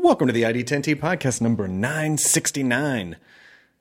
[0.00, 3.16] Welcome to the ID10T podcast number 969.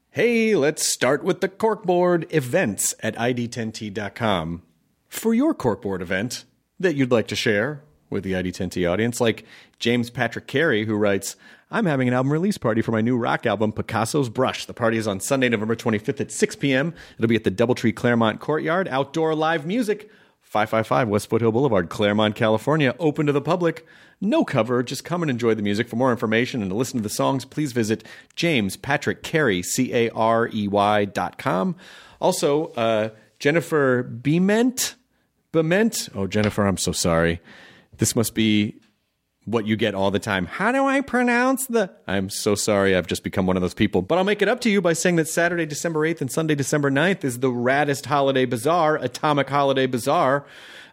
[0.10, 4.64] Hey, let's start with the corkboard events at ID10T.com.
[5.10, 6.45] For your corkboard event
[6.80, 9.45] that you'd like to share with the ID10T audience, like
[9.78, 11.36] James Patrick Carey, who writes,
[11.70, 14.66] I'm having an album release party for my new rock album, Picasso's Brush.
[14.66, 16.95] The party is on Sunday, November 25th at 6 p.m.
[17.20, 18.88] It'll be at the Doubletree Claremont Courtyard.
[18.88, 20.10] Outdoor live music.
[20.42, 23.86] 555 West Foothill Boulevard, Claremont, California, open to the public.
[24.20, 25.88] No cover, just come and enjoy the music.
[25.88, 28.04] For more information and to listen to the songs, please visit
[28.36, 31.76] James Patrick Carey, C A R E Y dot com.
[32.20, 34.95] Also, uh, Jennifer Bement,
[35.52, 36.10] Bement.
[36.16, 37.40] Oh, Jennifer, I'm so sorry.
[37.98, 38.80] This must be
[39.45, 40.45] what you get all the time.
[40.45, 41.90] How do I pronounce the?
[42.06, 42.95] I'm so sorry.
[42.95, 44.02] I've just become one of those people.
[44.02, 46.54] But I'll make it up to you by saying that Saturday, December 8th and Sunday,
[46.54, 50.45] December 9th is the raddest holiday bazaar, Atomic Holiday Bazaar.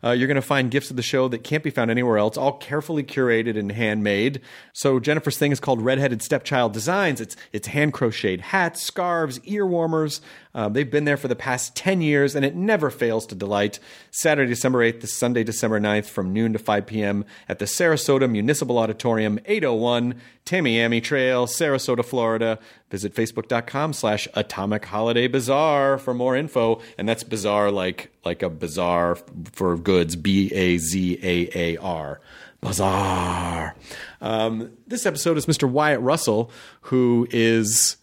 [0.05, 2.37] Uh, you're going to find gifts of the show that can't be found anywhere else,
[2.37, 4.41] all carefully curated and handmade.
[4.73, 7.21] So Jennifer's thing is called Redheaded Stepchild Designs.
[7.21, 10.21] It's it's hand crocheted hats, scarves, ear warmers.
[10.55, 13.81] Uh, they've been there for the past 10 years, and it never fails to delight.
[14.11, 17.25] Saturday, December 8th to Sunday, December 9th from noon to 5 p.m.
[17.49, 20.15] at the Sarasota Municipal Auditorium, 801
[20.47, 22.59] Tamiami Trail, Sarasota, Florida.
[22.91, 26.81] Visit facebook.com slash Atomic Holiday Bazaar for more info.
[26.99, 29.17] And that's bizarre like, like a bazaar
[29.53, 32.21] for goods, B A Z A A R.
[32.61, 33.75] Bazaar.
[34.21, 35.69] Um, this episode is Mr.
[35.69, 36.51] Wyatt Russell,
[36.83, 37.97] who is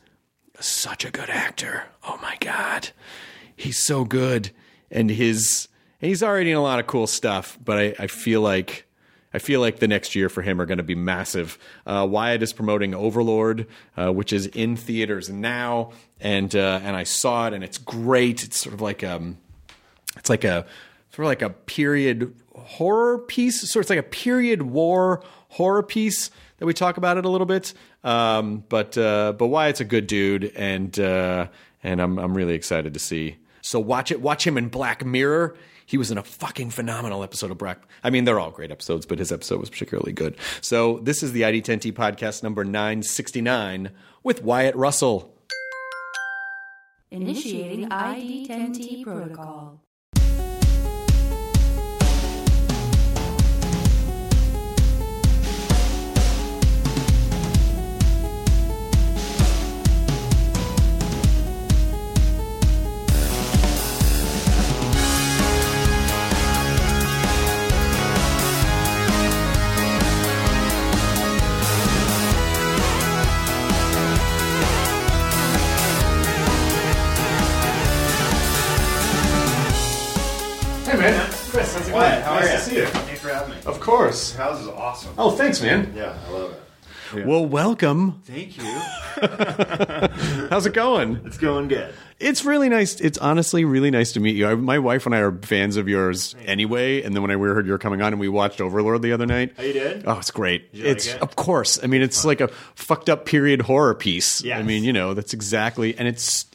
[0.65, 1.83] such a good actor.
[2.03, 2.89] Oh my god,
[3.55, 4.51] he's so good,
[4.89, 5.67] and his
[6.01, 7.57] and he's already in a lot of cool stuff.
[7.63, 8.87] But I, I feel like
[9.33, 11.57] I feel like the next year for him are going to be massive.
[11.85, 17.03] Uh, Wyatt is promoting Overlord, uh, which is in theaters now, and uh, and I
[17.03, 18.43] saw it, and it's great.
[18.43, 19.37] It's sort of like um,
[20.17, 20.65] it's like a
[21.11, 23.69] sort of like a period horror piece.
[23.71, 27.47] So it's like a period war horror piece that we talk about it a little
[27.47, 27.73] bit.
[28.03, 31.47] Um, but uh, but Wyatt's a good dude, and uh,
[31.83, 33.37] and I'm I'm really excited to see.
[33.61, 34.21] So watch it.
[34.21, 35.55] Watch him in Black Mirror.
[35.85, 37.83] He was in a fucking phenomenal episode of Black.
[38.03, 40.37] I mean, they're all great episodes, but his episode was particularly good.
[40.61, 43.91] So this is the ID10T podcast number 969
[44.23, 45.35] with Wyatt Russell.
[47.11, 49.81] Initiating ID10T protocol.
[81.01, 82.21] Man, Chris, how's it going?
[82.21, 82.57] How nice are you?
[82.57, 82.85] to see you.
[82.85, 83.57] Thanks for having me.
[83.65, 84.31] Of course.
[84.31, 85.13] This house is awesome.
[85.17, 85.93] Oh, thanks, man.
[85.95, 86.61] Yeah, I love it.
[87.25, 88.21] Well, welcome.
[88.23, 88.63] Thank you.
[90.49, 91.19] How's it going?
[91.25, 91.93] It's going good.
[92.19, 93.01] It's really nice.
[93.01, 94.47] It's honestly really nice to meet you.
[94.47, 97.01] I, my wife and I are fans of yours anyway.
[97.01, 99.25] And then when I heard you were coming on and we watched Overlord the other
[99.25, 99.55] night.
[99.57, 100.03] Oh, you did?
[100.07, 100.69] Oh, it's great.
[100.71, 101.21] you like it's it?
[101.21, 101.83] of course.
[101.83, 104.41] I mean, it's like a fucked up period horror piece.
[104.41, 104.59] Yes.
[104.59, 106.45] I mean, you know, that's exactly, and it's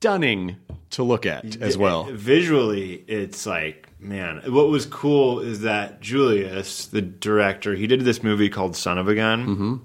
[0.00, 0.56] stunning
[0.90, 2.04] to look at as well.
[2.04, 4.42] Visually, it's like, man.
[4.46, 9.08] What was cool is that Julius, the director, he did this movie called Son of
[9.08, 9.46] a Gun.
[9.46, 9.76] Mm-hmm.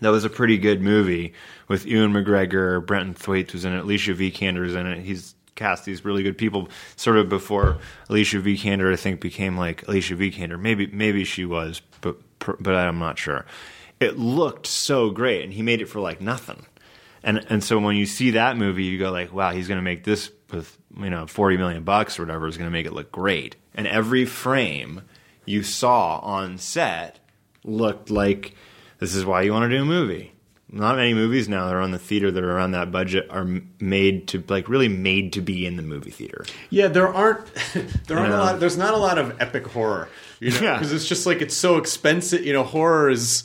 [0.00, 1.32] That was a pretty good movie
[1.68, 5.00] with Ewan McGregor, Brenton Thwaites was in it, Alicia Vikander's in it.
[5.00, 7.78] He's cast these really good people sort of before
[8.08, 10.58] Alicia Vikander, I think, became like Alicia Vikander.
[10.58, 13.46] Maybe maybe she was, but but I'm not sure.
[14.00, 16.66] It looked so great, and he made it for like nothing.
[17.24, 19.82] And and so when you see that movie, you go like, wow, he's going to
[19.82, 22.92] make this with you know forty million bucks or whatever is going to make it
[22.92, 23.56] look great.
[23.74, 25.02] And every frame
[25.46, 27.18] you saw on set
[27.64, 28.54] looked like
[28.98, 30.32] this is why you want to do a movie.
[30.74, 33.46] Not many movies now that are on the theater that are around that budget are
[33.78, 36.46] made to like really made to be in the movie theater.
[36.70, 37.44] Yeah, there aren't
[38.06, 38.58] there aren't a lot.
[38.60, 40.08] There's not a lot of epic horror,
[40.40, 40.74] you know, Yeah.
[40.78, 42.44] because it's just like it's so expensive.
[42.46, 43.44] You know, horror is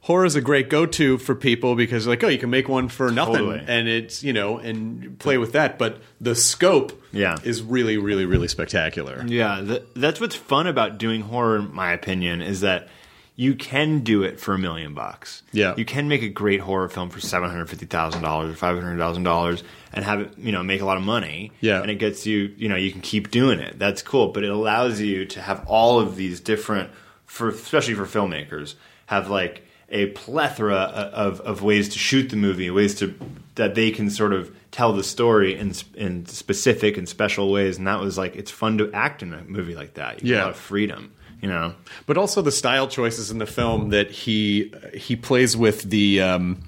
[0.00, 2.88] horror is a great go to for people because like oh, you can make one
[2.88, 3.64] for nothing, Totally.
[3.66, 5.78] and it's you know and play with that.
[5.78, 7.36] But the scope, Yeah.
[7.44, 9.24] is really really really spectacular.
[9.26, 12.88] Yeah, th- that's what's fun about doing horror, in my opinion, is that
[13.36, 15.42] you can do it for a million bucks.
[15.52, 15.74] Yeah.
[15.74, 18.76] you can make a great horror film for seven hundred fifty thousand dollars or five
[18.78, 19.62] hundred thousand dollars
[19.94, 21.50] and have it, you know, make a lot of money.
[21.60, 21.80] Yeah.
[21.80, 23.78] and it gets you, you know, you can keep doing it.
[23.78, 26.90] That's cool, but it allows you to have all of these different,
[27.24, 28.74] for especially for filmmakers,
[29.06, 33.14] have like a plethora of, of ways to shoot the movie, ways to
[33.56, 37.76] that they can sort of tell the story in in specific and special ways.
[37.78, 40.22] And that was like it's fun to act in a movie like that.
[40.22, 40.42] You get Yeah.
[40.42, 41.12] a lot of freedom.
[41.42, 45.82] You know, but also the style choices in the film that he he plays with
[45.84, 46.60] the um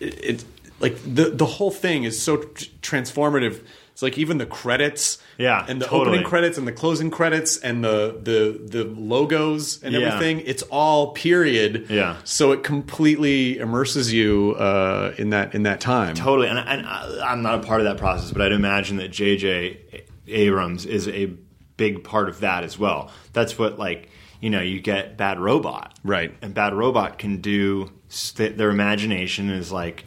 [0.00, 0.44] it, it
[0.78, 3.62] like the the whole thing is so tr- transformative
[3.98, 6.10] it's like even the credits Yeah, and the totally.
[6.18, 10.02] opening credits and the closing credits and the the the logos and Yeah.
[10.06, 12.14] everything it's all period Yeah.
[12.22, 17.22] so it completely immerses you uh in that in that time Totally, and, and I,
[17.32, 19.80] I'm not a part of that process, but I'd imagine that J.J.
[20.28, 21.32] Abrams is a
[21.76, 23.10] big part of that as well.
[23.32, 24.10] That's what like
[24.40, 26.32] you know you get Bad Robot, Right.
[26.40, 27.90] And Bad Robot can do
[28.36, 30.04] their imagination is like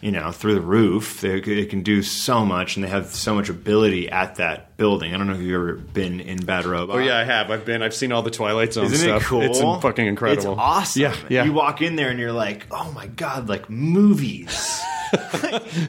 [0.00, 1.20] you know through the roof.
[1.20, 5.12] They, they can do so much, and they have so much ability at that building.
[5.14, 6.96] I don't know if you've ever been in Bad Robot.
[6.96, 7.50] Oh yeah, I have.
[7.50, 7.82] I've been.
[7.82, 9.22] I've seen all the Twilight Zone Isn't stuff.
[9.22, 9.42] it cool?
[9.42, 10.52] It's fucking incredible.
[10.52, 11.02] It's awesome.
[11.02, 11.44] Yeah, yeah.
[11.44, 14.80] You walk in there and you're like, oh my god, like movies.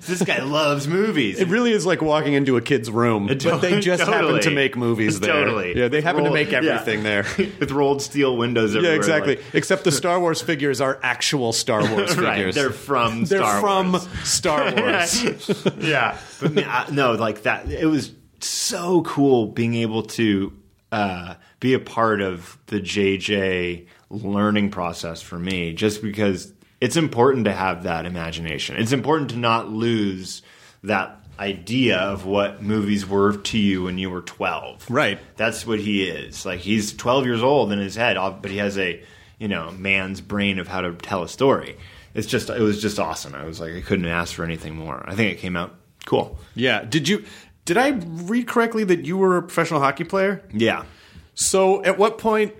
[0.05, 1.39] this guy loves movies.
[1.41, 4.49] It really is like walking into a kid's room, but they to- just happen to
[4.51, 5.33] make movies there.
[5.33, 5.77] Totally.
[5.77, 6.59] Yeah, they happen to Roll- make yeah.
[6.59, 7.25] everything there.
[7.59, 8.73] with rolled steel windows.
[8.73, 9.35] Yeah, exactly.
[9.35, 12.55] like- Except the Star Wars figures are actual Star Wars right, figures.
[12.55, 13.25] they're from.
[13.25, 14.07] They're Star from Wars.
[14.23, 15.65] Star Wars.
[15.79, 17.69] yeah, but no, like that.
[17.69, 18.11] It was
[18.47, 20.53] so cool being able to
[20.91, 26.51] uh, be a part of the JJ learning process for me, just because
[26.81, 28.75] it's important to have that imagination.
[28.77, 30.41] It's important to not lose
[30.83, 35.17] that idea of what movies were to you when you were 12 Right.
[35.37, 38.77] that's what he is like he's 12 years old in his head but he has
[38.77, 39.01] a
[39.37, 41.77] you know man's brain of how to tell a story
[42.13, 45.01] it's just it was just awesome i was like i couldn't ask for anything more
[45.07, 45.75] i think it came out
[46.05, 46.83] cool yeah.
[46.83, 47.23] Did you?
[47.69, 50.41] Did I read correctly that you were a professional hockey player?
[50.51, 50.85] yeah
[51.35, 52.53] So, at what point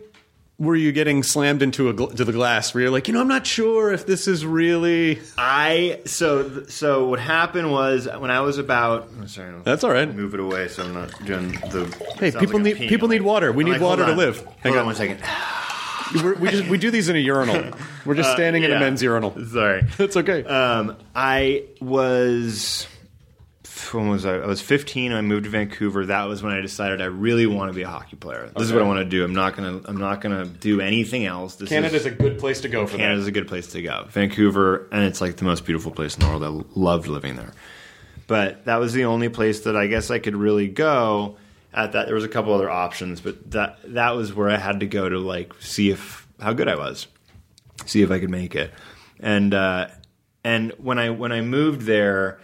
[0.59, 2.73] were you getting slammed into a gl- to the glass?
[2.73, 5.19] Where you're like, you know, I'm not sure if this is really.
[5.38, 9.91] i so so what happened was when i was about I'm sorry I'll That's all
[9.91, 10.13] right.
[10.13, 11.81] move it away so i'm not doing the
[12.19, 13.51] Hey, people need- people need water.
[13.51, 14.38] We need water to live.
[14.44, 14.85] hold Hang on on.
[14.88, 15.19] one second
[16.23, 17.71] We're, we just we do these in a urinal.
[18.06, 18.79] We're just standing in a yeah.
[18.79, 19.31] men's urinal.
[19.57, 20.44] sorry That's okay.
[20.44, 22.85] Um, I was
[23.94, 24.36] when was I?
[24.38, 25.14] I was 15.
[25.14, 26.06] I moved to Vancouver.
[26.06, 28.52] That was when I decided I really want to be a hockey player.
[28.56, 29.24] This is what I want to do.
[29.24, 29.81] I'm not gonna.
[29.86, 31.56] I'm not gonna do anything else.
[31.56, 33.04] This Canada's is, a good place to go for that.
[33.04, 33.30] Canada's that.
[33.30, 34.06] a good place to go.
[34.10, 36.44] Vancouver, and it's like the most beautiful place in the world.
[36.44, 37.54] I loved living there.
[38.28, 41.38] But that was the only place that I guess I could really go.
[41.74, 44.80] At that, there was a couple other options, but that that was where I had
[44.80, 47.08] to go to like see if how good I was
[47.86, 48.72] see if I could make it.
[49.20, 49.88] And uh,
[50.44, 52.40] and when I when I moved there,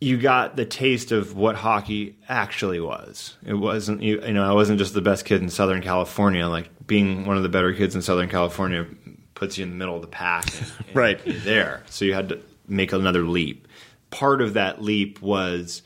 [0.00, 3.36] you got the taste of what hockey actually was.
[3.44, 6.46] It wasn't you, you know I wasn't just the best kid in Southern California.
[6.48, 8.86] Like being one of the better kids in Southern California
[9.34, 11.20] puts you in the middle of the pack, and- and Right.
[11.44, 11.82] there.
[11.90, 13.66] So you had to make another leap.
[14.10, 15.82] Part of that leap was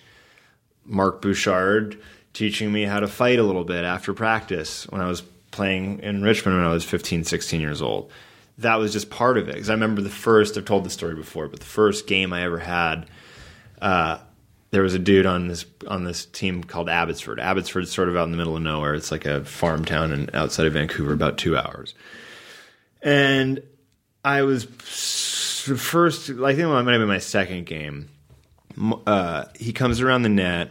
[0.85, 2.01] Mark Bouchard
[2.33, 6.23] teaching me how to fight a little bit after practice when I was playing in
[6.23, 8.11] Richmond when I was 15, 16 years old.
[8.59, 9.55] That was just part of it.
[9.55, 12.43] Because I remember the first, I've told the story before, but the first game I
[12.43, 13.07] ever had,
[13.85, 14.19] uh,
[14.71, 17.39] there was a dude on this on this team called Abbotsford.
[17.39, 18.95] Abbotsford's sort of out in the middle of nowhere.
[18.95, 21.95] It's like a farm town and outside of Vancouver, about two hours.
[23.03, 23.63] And
[24.25, 28.09] I was first, I think it might have been my second game
[29.07, 30.71] uh, he comes around the net,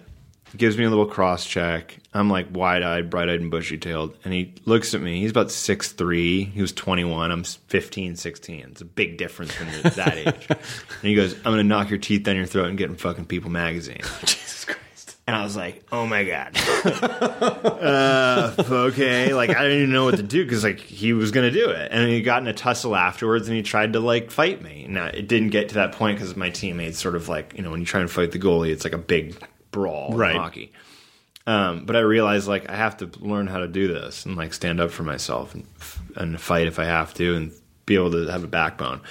[0.55, 1.97] gives me a little cross check.
[2.13, 4.15] I'm like wide eyed, bright eyed, and bushy tailed.
[4.23, 5.21] And he looks at me.
[5.21, 6.51] He's about 6'3.
[6.51, 7.31] He was 21.
[7.31, 8.59] I'm 15, 16.
[8.71, 10.47] It's a big difference you're that age.
[11.03, 12.95] And he goes, I'm going to knock your teeth down your throat and get in
[12.95, 14.01] fucking People magazine.
[14.21, 15.17] Jesus Christ.
[15.27, 16.55] And I was like, oh my God.
[16.85, 19.33] uh, okay.
[19.33, 21.69] Like, I didn't even know what to do because, like, he was going to do
[21.69, 21.91] it.
[21.91, 24.85] And he got in a tussle afterwards and he tried to, like, fight me.
[24.87, 27.71] Now, it didn't get to that point because my teammates sort of like, you know,
[27.71, 29.35] when you try and fight the goalie, it's like a big
[29.73, 30.31] brawl Right.
[30.35, 30.71] in hockey.
[31.45, 34.53] Um, but I realized like I have to learn how to do this and like
[34.53, 35.65] stand up for myself and
[36.15, 37.51] and fight if I have to and
[37.85, 39.01] be able to have a backbone.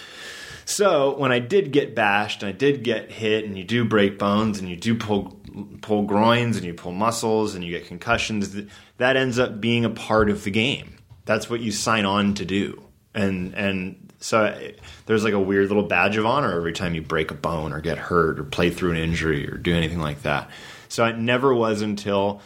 [0.64, 4.18] So when I did get bashed, and I did get hit, and you do break
[4.18, 5.38] bones, and you do pull
[5.82, 8.56] pull groins, and you pull muscles, and you get concussions,
[8.96, 10.96] that ends up being a part of the game.
[11.26, 12.82] That's what you sign on to do,
[13.14, 14.72] and and so
[15.06, 17.80] there's like a weird little badge of honor every time you break a bone or
[17.80, 20.50] get hurt or play through an injury or do anything like that.
[20.88, 22.40] So it never was until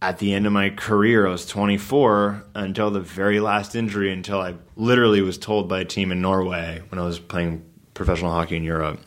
[0.00, 4.40] at the end of my career, I was 24 until the very last injury, until
[4.40, 8.56] I literally was told by a team in Norway when I was playing professional hockey
[8.56, 9.00] in Europe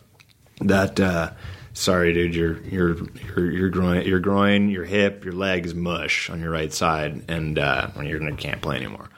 [0.62, 1.32] that, uh,
[1.74, 2.98] sorry, dude, your your
[3.36, 7.24] your your groin, your groin, your hip, your leg is mush on your right side,
[7.28, 9.10] and uh, you're gonna can't play anymore.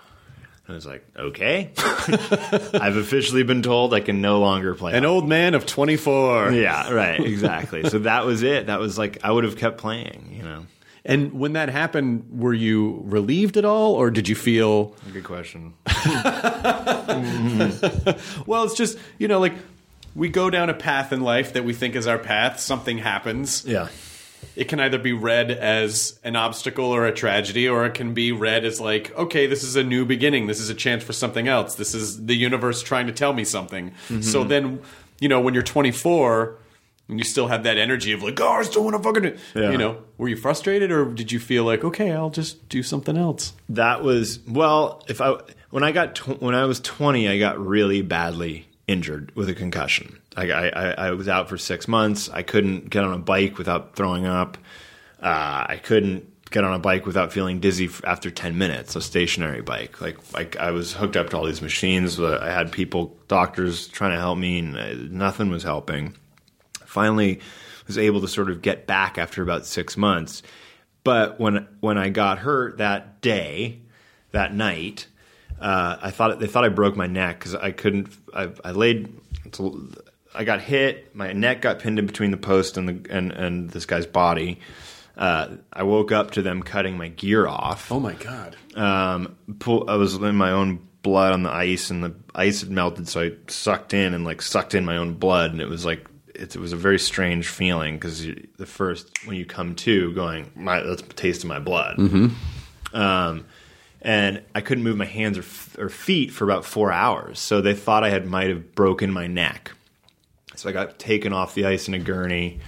[0.67, 4.93] I was like, okay, I've officially been told I can no longer play.
[4.93, 6.51] An old man of 24.
[6.53, 7.87] Yeah, right, exactly.
[7.89, 8.65] so that was it.
[8.67, 10.65] That was like I would have kept playing, you know.
[11.07, 14.95] And when that happened, were you relieved at all, or did you feel?
[15.13, 15.73] Good question.
[17.05, 18.43] Mm-hmm.
[18.49, 19.53] Well, it's just you know, like
[20.15, 22.59] we go down a path in life that we think is our path.
[22.59, 23.63] Something happens.
[23.65, 23.87] Yeah.
[24.55, 28.31] It can either be read as an obstacle or a tragedy, or it can be
[28.31, 30.47] read as like, okay, this is a new beginning.
[30.47, 31.75] This is a chance for something else.
[31.75, 33.89] This is the universe trying to tell me something.
[33.91, 34.21] Mm-hmm.
[34.21, 34.79] So then,
[35.19, 36.55] you know, when you're 24
[37.09, 39.71] and you still have that energy of like, oh, I still want to fucking, Yeah.
[39.71, 43.17] you know, were you frustrated or did you feel like, okay, I'll just do something
[43.17, 43.53] else?
[43.69, 45.03] That was well.
[45.09, 45.35] If I
[45.69, 49.53] when I got tw- when I was twenty, I got really badly injured with a
[49.53, 50.17] concussion.
[50.35, 52.29] I, I, I was out for six months.
[52.29, 54.57] I couldn't get on a bike without throwing up.
[55.21, 58.95] Uh, I couldn't get on a bike without feeling dizzy after ten minutes.
[58.95, 62.19] A stationary bike, like like I was hooked up to all these machines.
[62.19, 66.15] I had people, doctors trying to help me, and uh, nothing was helping
[66.95, 67.41] finally
[67.87, 70.41] was able to sort of get back after about six months.
[71.03, 73.81] But when when I got hurt that day,
[74.31, 75.07] that night,
[75.59, 78.09] uh, I thought they thought I broke my neck because I couldn't.
[78.33, 79.13] I, I laid.
[80.35, 81.15] I got hit.
[81.15, 84.59] My neck got pinned in between the post and the and, and this guy's body.
[85.17, 88.57] Uh, I woke up to them cutting my gear off Oh my God.
[88.75, 92.69] um, pull, I was in my own blood on the ice, and the ice had
[92.69, 95.85] melted, so I sucked in and like sucked in my own blood, and it was
[95.85, 98.25] like it, it was a very strange feeling because
[98.57, 101.97] the first when you come to, going, my that's taste of my blood,
[102.93, 103.45] um,
[104.01, 107.61] and I couldn't move my hands or, f- or feet for about four hours, so
[107.61, 109.71] they thought I had might have broken my neck.
[110.65, 112.59] I got taken off the ice in a gurney,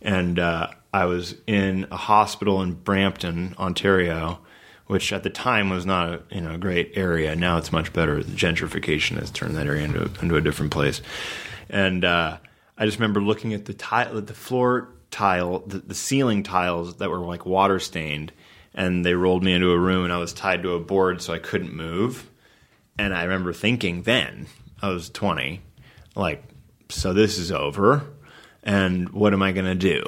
[0.00, 4.40] and uh, I was in a hospital in Brampton, Ontario,
[4.86, 7.36] which at the time was not a you know a great area.
[7.36, 8.22] Now it's much better.
[8.22, 11.02] The gentrification has turned that area into into a different place,
[11.68, 12.38] and uh,
[12.76, 17.10] I just remember looking at the tile, the floor tile, the, the ceiling tiles that
[17.10, 18.32] were like water stained,
[18.74, 21.32] and they rolled me into a room, and I was tied to a board so
[21.32, 22.30] I couldn't move.
[22.98, 24.46] And I remember thinking then,
[24.82, 25.60] I was 20,
[26.16, 26.42] like,
[26.88, 28.04] so this is over,
[28.62, 30.04] and what am I going to do?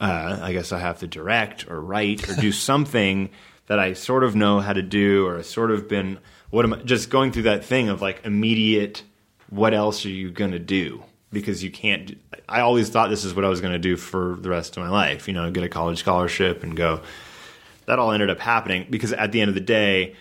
[0.00, 3.30] Uh, I guess I have to direct or write or do something
[3.66, 6.18] that I sort of know how to do or sort of been,
[6.50, 9.02] what am I, just going through that thing of like immediate,
[9.50, 11.02] what else are you going to do?
[11.32, 14.36] Because you can't, I always thought this is what I was going to do for
[14.38, 17.00] the rest of my life, you know, get a college scholarship and go.
[17.86, 20.16] That all ended up happening because at the end of the day,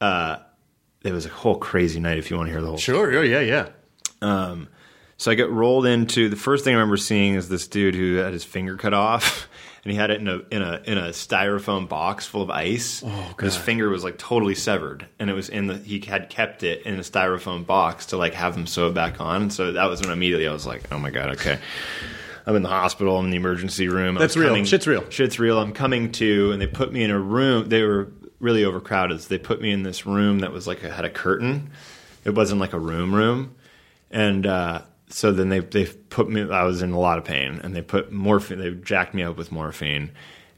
[0.00, 0.38] uh,
[1.02, 3.12] it was a whole crazy night if you want to hear the whole Sure.
[3.24, 3.40] Yeah.
[3.40, 3.40] Yeah.
[3.40, 3.68] Yeah.
[4.22, 4.68] um,
[5.20, 8.14] so I get rolled into the first thing I remember seeing is this dude who
[8.16, 9.50] had his finger cut off,
[9.84, 13.02] and he had it in a in a in a styrofoam box full of ice.
[13.04, 16.62] Oh, His finger was like totally severed, and it was in the he had kept
[16.62, 19.50] it in a styrofoam box to like have him sew it back on.
[19.50, 21.58] So that was when immediately I was like, oh my god, okay.
[22.46, 23.18] I'm in the hospital.
[23.18, 24.14] I'm in the emergency room.
[24.14, 24.64] That's was real.
[24.64, 25.04] Shit's real.
[25.10, 25.58] Shit's real.
[25.58, 27.68] I'm coming to, and they put me in a room.
[27.68, 29.20] They were really overcrowded.
[29.20, 31.72] So they put me in this room that was like had a curtain.
[32.24, 33.54] It wasn't like a room room,
[34.10, 36.48] and uh, so then they they put me.
[36.50, 38.58] I was in a lot of pain, and they put morphine.
[38.58, 40.10] They jacked me up with morphine,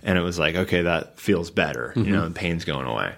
[0.02, 1.92] and it was like, okay, that feels better.
[1.96, 2.32] You know, mm-hmm.
[2.32, 3.14] the pain's going away.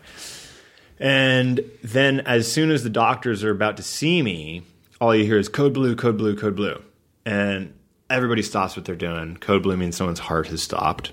[0.98, 4.62] And then as soon as the doctors are about to see me,
[5.00, 6.80] all you hear is code blue, code blue, code blue.
[7.26, 7.74] And
[8.08, 9.36] everybody stops what they're doing.
[9.38, 11.12] Code blue means someone's heart has stopped.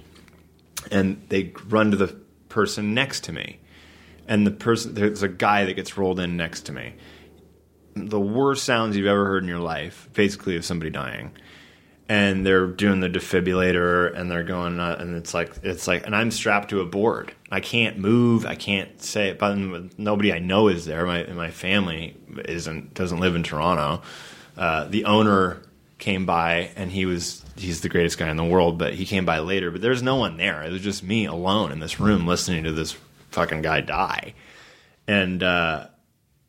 [0.92, 2.16] And they run to the
[2.50, 3.60] person next to me.
[4.28, 6.94] And the person, there's a guy that gets rolled in next to me.
[7.95, 11.31] The worst sounds you've ever heard in your life, basically, of somebody dying
[12.12, 16.13] and they're doing the defibrillator and they're going uh, and it's like it's like and
[16.13, 17.33] I'm strapped to a board.
[17.50, 18.45] I can't move.
[18.45, 19.39] I can't say it.
[19.39, 19.57] But
[19.98, 21.05] nobody I know is there.
[21.05, 24.01] My my family isn't doesn't live in Toronto.
[24.57, 25.62] Uh, the owner
[26.00, 29.24] came by, and he was he's the greatest guy in the world, but he came
[29.24, 29.71] by later.
[29.71, 30.63] But there's no one there.
[30.63, 32.98] It was just me alone in this room listening to this
[33.29, 34.33] fucking guy die,
[35.07, 35.88] and uh,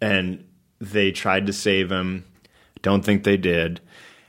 [0.01, 0.45] and
[0.83, 2.25] they tried to save him.
[2.83, 3.81] Don't think they did.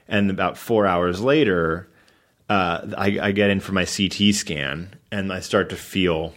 [0.07, 1.89] And about four hours later,
[2.49, 6.33] uh, I, I get in for my CT scan, and I start to feel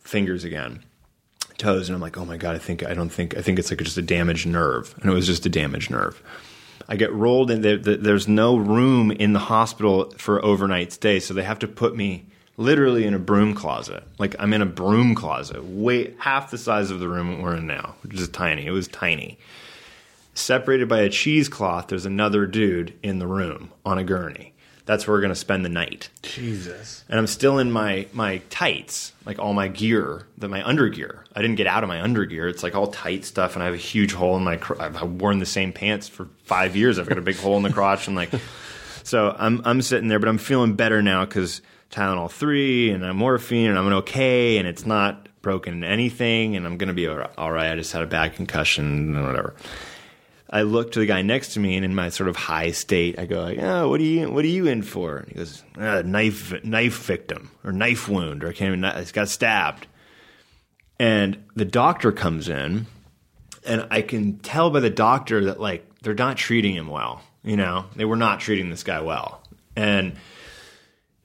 [0.00, 0.82] fingers again
[1.62, 3.70] toes and I'm like, oh my god, I think I don't think I think it's
[3.70, 6.22] like just a damaged nerve, and it was just a damaged nerve.
[6.88, 7.62] I get rolled in.
[7.62, 11.68] The, the, there's no room in the hospital for overnight stay, so they have to
[11.68, 14.04] put me literally in a broom closet.
[14.18, 17.66] Like I'm in a broom closet, way half the size of the room we're in
[17.66, 18.66] now, which is tiny.
[18.66, 19.38] It was tiny.
[20.34, 24.54] Separated by a cheesecloth, there's another dude in the room on a gurney.
[24.84, 27.04] That's where we're gonna spend the night Jesus.
[27.08, 31.20] and I'm still in my my tights, like all my gear, that my undergear.
[31.36, 32.50] I didn't get out of my undergear.
[32.50, 34.56] It's like all tight stuff, and I have a huge hole in my.
[34.56, 36.98] Cr- I've worn the same pants for five years.
[36.98, 38.30] I've got a big hole in the crotch, and like,
[39.04, 43.16] so I'm I'm sitting there, but I'm feeling better now because Tylenol three and I'm
[43.18, 47.70] morphine, and I'm okay, and it's not broken anything, and I'm gonna be all right.
[47.70, 49.54] I just had a bad concussion and whatever.
[50.48, 53.18] I look to the guy next to me, and in my sort of high state,
[53.18, 54.30] I go like, "Oh, what are you?
[54.30, 58.42] What are you in for?" And he goes, uh, "Knife, knife victim, or knife wound,
[58.42, 58.84] or I can't even.
[58.84, 59.86] I got stabbed."
[60.98, 62.86] And the doctor comes in,
[63.66, 67.22] and I can tell by the doctor that like they're not treating him well.
[67.42, 69.42] You know, they were not treating this guy well.
[69.74, 70.16] And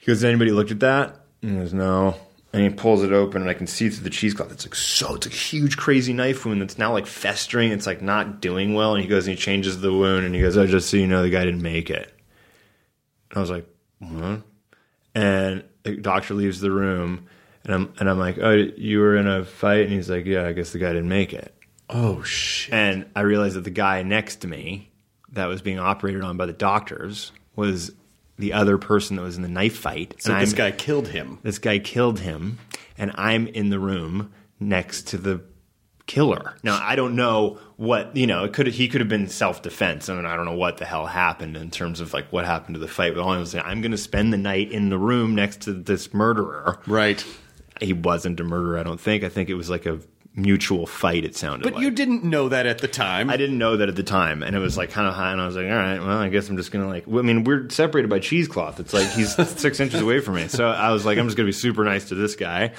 [0.07, 2.15] he goes, anybody looked at that?" And he goes, "No."
[2.53, 4.53] And he pulls it open, and I can see through the cheesecloth.
[4.53, 5.15] It's like so.
[5.15, 7.71] It's a huge, crazy knife wound that's now like festering.
[7.71, 8.95] It's like not doing well.
[8.95, 11.07] And he goes and he changes the wound, and he goes, "Oh, just so you
[11.07, 12.13] know, the guy didn't make it."
[13.29, 13.67] And I was like,
[13.99, 14.43] "What?"
[15.13, 17.25] And the doctor leaves the room,
[17.65, 20.45] and I'm and I'm like, "Oh, you were in a fight?" And he's like, "Yeah,
[20.45, 21.53] I guess the guy didn't make it."
[21.89, 22.73] Oh shit.
[22.73, 24.89] And I realized that the guy next to me
[25.33, 27.91] that was being operated on by the doctors was
[28.39, 30.15] the other person that was in the knife fight.
[30.19, 31.39] So And this I'm- guy killed him.
[31.43, 32.57] this guy killed him,
[32.97, 35.41] and I'm in the room next to the
[36.05, 36.53] killer.
[36.63, 38.45] Now I don't know what you know.
[38.45, 40.07] It could he could have been self defense.
[40.09, 42.75] I mean, I don't know what the hell happened in terms of like what happened
[42.75, 43.13] to the fight.
[43.13, 45.61] But all I was saying, I'm going to spend the night in the room next
[45.63, 46.79] to this murderer.
[46.87, 47.25] Right.
[47.81, 48.79] He wasn't a murderer.
[48.79, 49.23] I don't think.
[49.23, 49.99] I think it was like a
[50.37, 51.25] mutual fight.
[51.25, 51.63] It sounded.
[51.63, 51.83] But like.
[51.83, 53.29] you didn't know that at the time.
[53.29, 55.41] I didn't know that at the time, and it was like kind of high, and
[55.41, 57.07] I was like, all right, well, I guess I'm just gonna like.
[57.07, 58.79] I mean, we're separated by cheesecloth.
[58.79, 61.47] It's like he's six inches away from me, so I was like, I'm just gonna
[61.47, 62.73] be super nice to this guy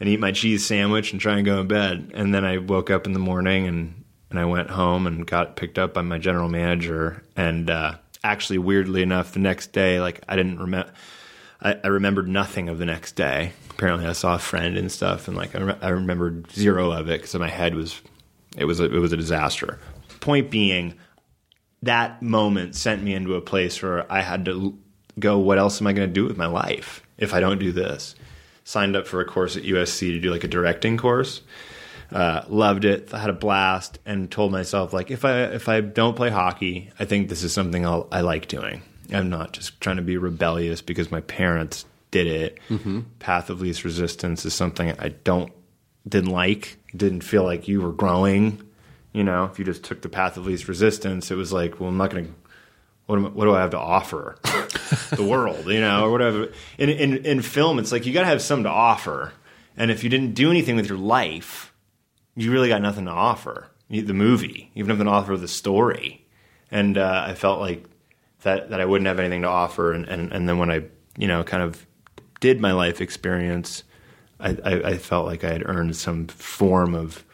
[0.00, 2.10] and eat my cheese sandwich and try and go in bed.
[2.14, 5.56] And then I woke up in the morning and and I went home and got
[5.56, 7.22] picked up by my general manager.
[7.34, 10.92] And uh, actually, weirdly enough, the next day, like I didn't remember.
[11.60, 13.52] I, I remembered nothing of the next day.
[13.78, 17.08] Apparently, I saw a friend and stuff, and like I, re- I remembered zero of
[17.08, 18.02] it because my head was,
[18.56, 19.78] it was a, it was a disaster.
[20.18, 20.94] Point being,
[21.82, 24.76] that moment sent me into a place where I had to
[25.20, 25.38] go.
[25.38, 28.16] What else am I going to do with my life if I don't do this?
[28.64, 31.42] Signed up for a course at USC to do like a directing course.
[32.10, 35.82] Uh, loved it, I had a blast, and told myself like if I if I
[35.82, 38.82] don't play hockey, I think this is something I'll, I like doing.
[39.12, 42.58] I'm not just trying to be rebellious because my parents did it.
[43.18, 45.52] Path of least resistance is something I don't
[46.08, 46.78] didn't like.
[46.96, 48.62] Didn't feel like you were growing.
[49.12, 51.88] You know, if you just took the path of least resistance, it was like, well,
[51.88, 52.32] I'm not going to.
[53.06, 54.36] What, am, what do I have to offer
[55.16, 55.66] the world?
[55.66, 56.52] You know, or whatever.
[56.76, 59.32] In in in film, it's like you got to have something to offer,
[59.76, 61.72] and if you didn't do anything with your life,
[62.36, 63.68] you really got nothing to offer.
[63.88, 66.26] You- The movie, you have nothing to offer the story,
[66.70, 67.84] and uh, I felt like
[68.42, 70.84] that that I wouldn't have anything to offer, and, and and then when I
[71.16, 71.86] you know kind of
[72.40, 73.84] did my life experience,
[74.40, 77.24] I, I, I felt like I had earned some form of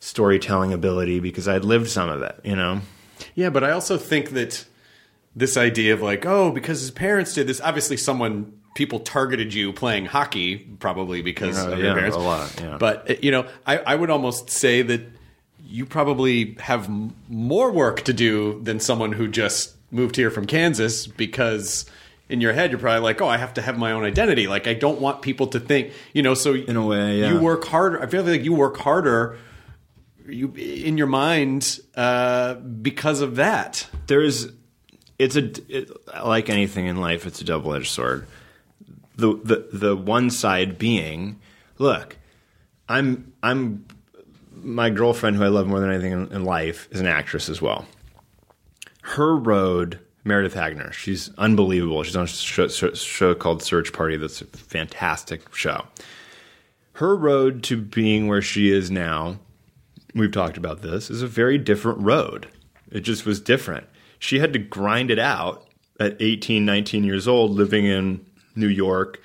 [0.00, 2.80] storytelling ability because I had lived some of it, you know.
[3.34, 4.64] Yeah, but I also think that
[5.34, 9.72] this idea of like, oh, because his parents did this, obviously someone people targeted you
[9.72, 12.16] playing hockey probably because Oh, of yeah, your parents.
[12.16, 12.76] a lot, yeah.
[12.78, 15.02] But uh, you know, I, I would almost say that
[15.64, 20.46] you probably have m- more work to do than someone who just moved here from
[20.46, 21.86] Kansas because
[22.28, 24.46] in your head you're probably like, oh, I have to have my own identity.
[24.46, 26.34] Like I don't want people to think, you know.
[26.34, 27.32] So In a way, yeah.
[27.32, 28.02] you work harder.
[28.02, 29.38] I feel like you work harder.
[30.26, 33.86] You in your mind uh, because of that.
[34.08, 34.48] there's
[35.18, 35.90] it's a it,
[36.24, 38.26] like anything in life it's a double-edged sword
[39.16, 41.40] the the the one side being
[41.78, 42.16] look
[42.88, 43.84] i'm i'm
[44.54, 47.60] my girlfriend who i love more than anything in, in life is an actress as
[47.60, 47.84] well
[49.02, 50.92] her road meredith hagner.
[50.92, 52.02] She's unbelievable.
[52.04, 55.86] She's on a show, show, called search party that's a fantastic show.
[56.92, 59.38] Her road to being where she is now
[60.14, 62.48] we've talked about this is a very different road.
[62.90, 63.86] It just was different.
[64.18, 65.66] She had to grind it out
[66.00, 69.20] at 18, 19 years old, living in New York,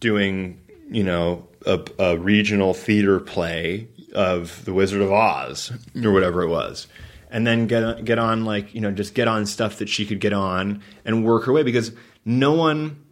[0.00, 6.42] doing, you know, a, a regional theater play of The Wizard of Oz or whatever
[6.42, 6.86] it was.
[7.30, 10.20] And then get get on like you know just get on stuff that she could
[10.20, 11.92] get on and work her way because
[12.24, 13.04] no one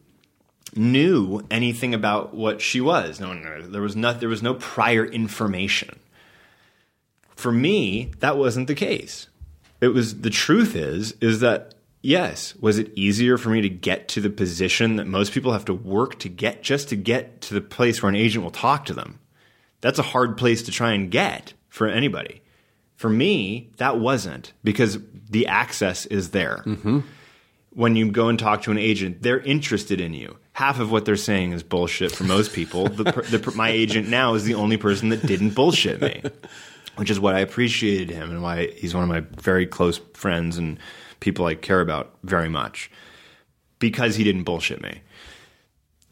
[0.74, 3.20] knew anything about what she was.
[3.20, 5.98] No one there was no there was no prior information.
[7.36, 9.28] For me, that wasn't the case.
[9.80, 14.08] It was the truth is is that yes, was it easier for me to get
[14.08, 17.54] to the position that most people have to work to get just to get to
[17.54, 19.20] the place where an agent will talk to them?
[19.80, 22.42] That's a hard place to try and get for anybody.
[22.98, 24.98] For me, that wasn't because
[25.30, 26.62] the access is there.
[26.66, 27.00] Mm-hmm.
[27.70, 30.36] When you go and talk to an agent, they're interested in you.
[30.52, 32.88] Half of what they're saying is bullshit for most people.
[32.88, 36.24] the, the, my agent now is the only person that didn't bullshit me,
[36.96, 40.58] which is what I appreciated him and why he's one of my very close friends
[40.58, 40.76] and
[41.20, 42.90] people I care about very much
[43.78, 45.02] because he didn't bullshit me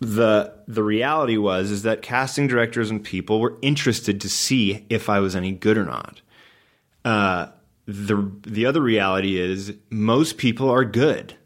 [0.01, 5.09] the the reality was is that casting directors and people were interested to see if
[5.09, 6.21] I was any good or not.
[7.07, 7.53] Uh,
[7.87, 11.37] the the other reality is most people are good.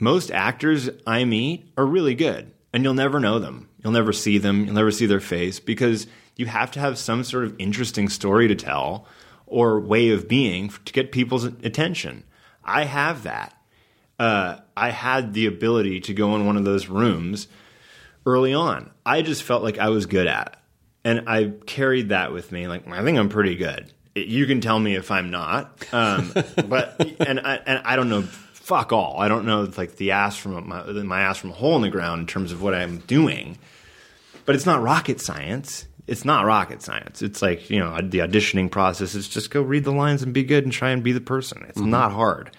[0.00, 3.68] Most actors I meet are really good, and you'll never know them.
[3.84, 4.64] You'll never see them.
[4.64, 8.48] You'll never see their face because you have to have some sort of interesting story
[8.48, 9.06] to tell
[9.44, 12.24] or way of being to get people's attention.
[12.64, 13.54] I have that.
[14.18, 17.48] Uh, I had the ability to go in one of those rooms
[18.24, 18.90] early on.
[19.04, 20.58] I just felt like I was good at it.
[21.04, 22.66] And I carried that with me.
[22.66, 23.92] Like, I think I'm pretty good.
[24.14, 25.86] You can tell me if I'm not.
[25.92, 26.32] Um,
[26.66, 29.18] but, and I, and I don't know, fuck all.
[29.18, 31.90] I don't know, like, the ass from my, my ass from a hole in the
[31.90, 33.58] ground in terms of what I'm doing.
[34.44, 35.86] But it's not rocket science.
[36.06, 37.22] It's not rocket science.
[37.22, 40.42] It's like, you know, the auditioning process is just go read the lines and be
[40.42, 41.64] good and try and be the person.
[41.68, 42.50] It's not hard.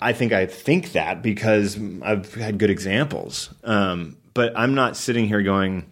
[0.00, 3.50] I think I think that because I've had good examples.
[3.64, 5.90] Um, but I'm not sitting here going,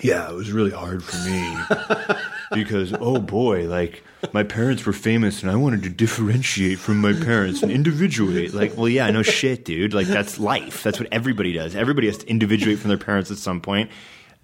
[0.00, 2.16] yeah, it was really hard for me
[2.52, 7.12] because, oh boy, like my parents were famous and I wanted to differentiate from my
[7.12, 8.52] parents and individuate.
[8.52, 9.94] Like, well, yeah, no shit, dude.
[9.94, 10.82] Like, that's life.
[10.82, 11.74] That's what everybody does.
[11.74, 13.90] Everybody has to individuate from their parents at some point.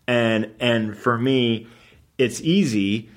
[0.06, 1.66] And, and for me,
[2.18, 3.10] it's easy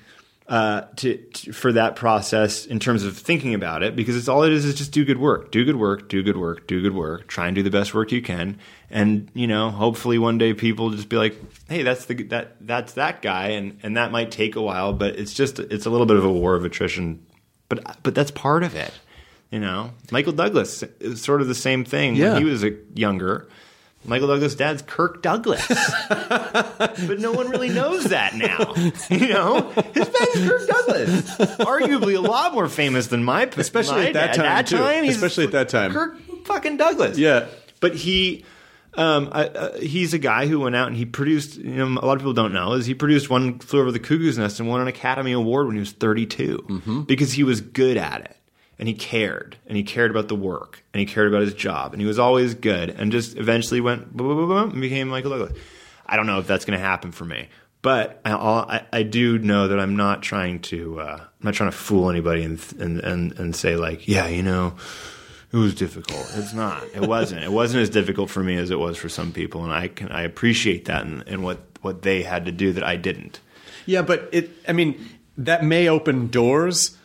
[0.50, 4.42] uh, to, to for that process in terms of thinking about it because it's all
[4.42, 6.96] it is is just do good work, do good work, do good work, do good
[6.96, 7.28] work.
[7.28, 8.58] Try and do the best work you can,
[8.90, 11.36] and you know, hopefully one day people just be like,
[11.70, 15.18] "Hey, that's the that that's that guy," and and that might take a while, but
[15.18, 17.24] it's just it's a little bit of a war of attrition,
[17.70, 18.92] but but that's part of it.
[19.52, 22.16] You know, Michael Douglas is sort of the same thing.
[22.16, 22.34] Yeah.
[22.34, 23.48] when he was a younger.
[24.06, 25.66] Michael Douglas' dad's Kirk Douglas,
[26.10, 28.74] but no one really knows that now.
[29.10, 33.96] You know, his dad is Kirk Douglas, arguably a lot more famous than my, Especially
[34.02, 34.68] my at that dad.
[34.68, 35.04] time, too.
[35.06, 35.92] he's Especially at that time.
[35.92, 37.18] Kirk fucking Douglas.
[37.18, 37.48] Yeah.
[37.82, 38.46] but he.
[38.96, 41.58] Um, I, uh, he's a guy who went out and he produced.
[41.58, 44.00] You know, a lot of people don't know is he produced one flew over the
[44.00, 47.02] cuckoo's nest and won an Academy Award when he was 32 Mm-hmm.
[47.04, 48.36] because he was good at it
[48.80, 51.94] and he cared and he cared about the work and he cared about his job
[51.94, 55.32] and he was always good and just eventually went boom, boom, boom, and became Michael
[55.32, 55.58] Douglas.
[56.06, 57.50] I don't know if that's going to happen for me,
[57.82, 61.70] but I, I, I do know that I'm not trying to uh, I'm not trying
[61.70, 64.76] to fool anybody and, and and and say like yeah you know
[65.52, 66.32] it was difficult.
[66.36, 66.84] It's not.
[66.94, 67.44] It wasn't.
[67.44, 70.12] It wasn't as difficult for me as it was for some people, and I can
[70.12, 73.40] I appreciate that and, and what what they had to do that I didn't.
[73.88, 74.52] Yeah, but it.
[74.68, 75.04] I mean,
[75.38, 76.98] that may open doors,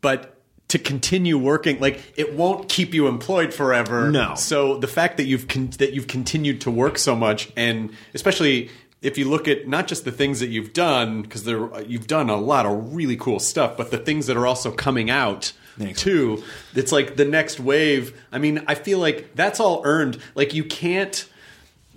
[0.00, 0.41] but
[0.72, 4.10] to continue working, like it won't keep you employed forever.
[4.10, 4.34] No.
[4.36, 8.70] So the fact that you've con- that you've continued to work so much, and especially
[9.02, 12.30] if you look at not just the things that you've done, because there you've done
[12.30, 15.52] a lot of really cool stuff, but the things that are also coming out.
[15.78, 16.00] Thanks.
[16.00, 16.42] Too,
[16.74, 18.18] it's like the next wave.
[18.30, 20.18] I mean, I feel like that's all earned.
[20.34, 21.28] Like you can't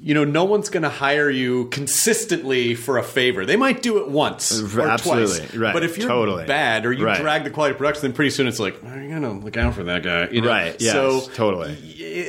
[0.05, 3.43] you know, no one's going to hire you consistently for a favor.
[3.43, 5.39] They might do it once uh, or Absolutely.
[5.39, 5.55] twice.
[5.55, 5.73] Right.
[5.73, 6.45] But if you're Totally.
[6.45, 7.19] bad or you Right.
[7.19, 9.57] drag the quality of production, then pretty soon it's like, oh, you got to look
[9.57, 10.27] out for that guy.
[10.29, 10.49] You know?
[10.49, 10.79] Right.
[10.79, 11.75] Yes, so totally.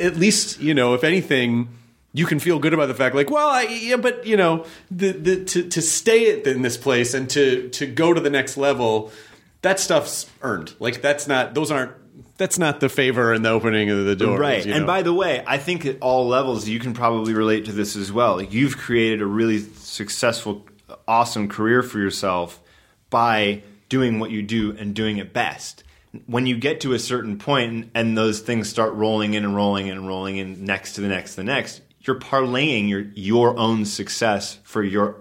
[0.00, 1.68] At least, you know, if anything,
[2.14, 5.12] you can feel good about the fact, like, well, I, yeah, but you know, the,
[5.12, 9.12] the to to stay in this place and to to go to the next level,
[9.60, 10.72] that stuff's earned.
[10.78, 11.92] Like that's not; those aren't.
[12.36, 14.38] That's not the favor and the opening of the door.
[14.38, 14.64] Right.
[14.66, 17.96] And by the way, I think at all levels you can probably relate to this
[17.96, 18.36] as well.
[18.36, 20.66] Like you've created a really successful,
[21.08, 22.60] awesome career for yourself
[23.08, 25.82] by doing what you do and doing it best.
[26.26, 29.54] When you get to a certain point and, and those things start rolling in and
[29.54, 33.00] rolling in and rolling in next to the next to the next, you're parlaying your
[33.14, 35.16] your own success for your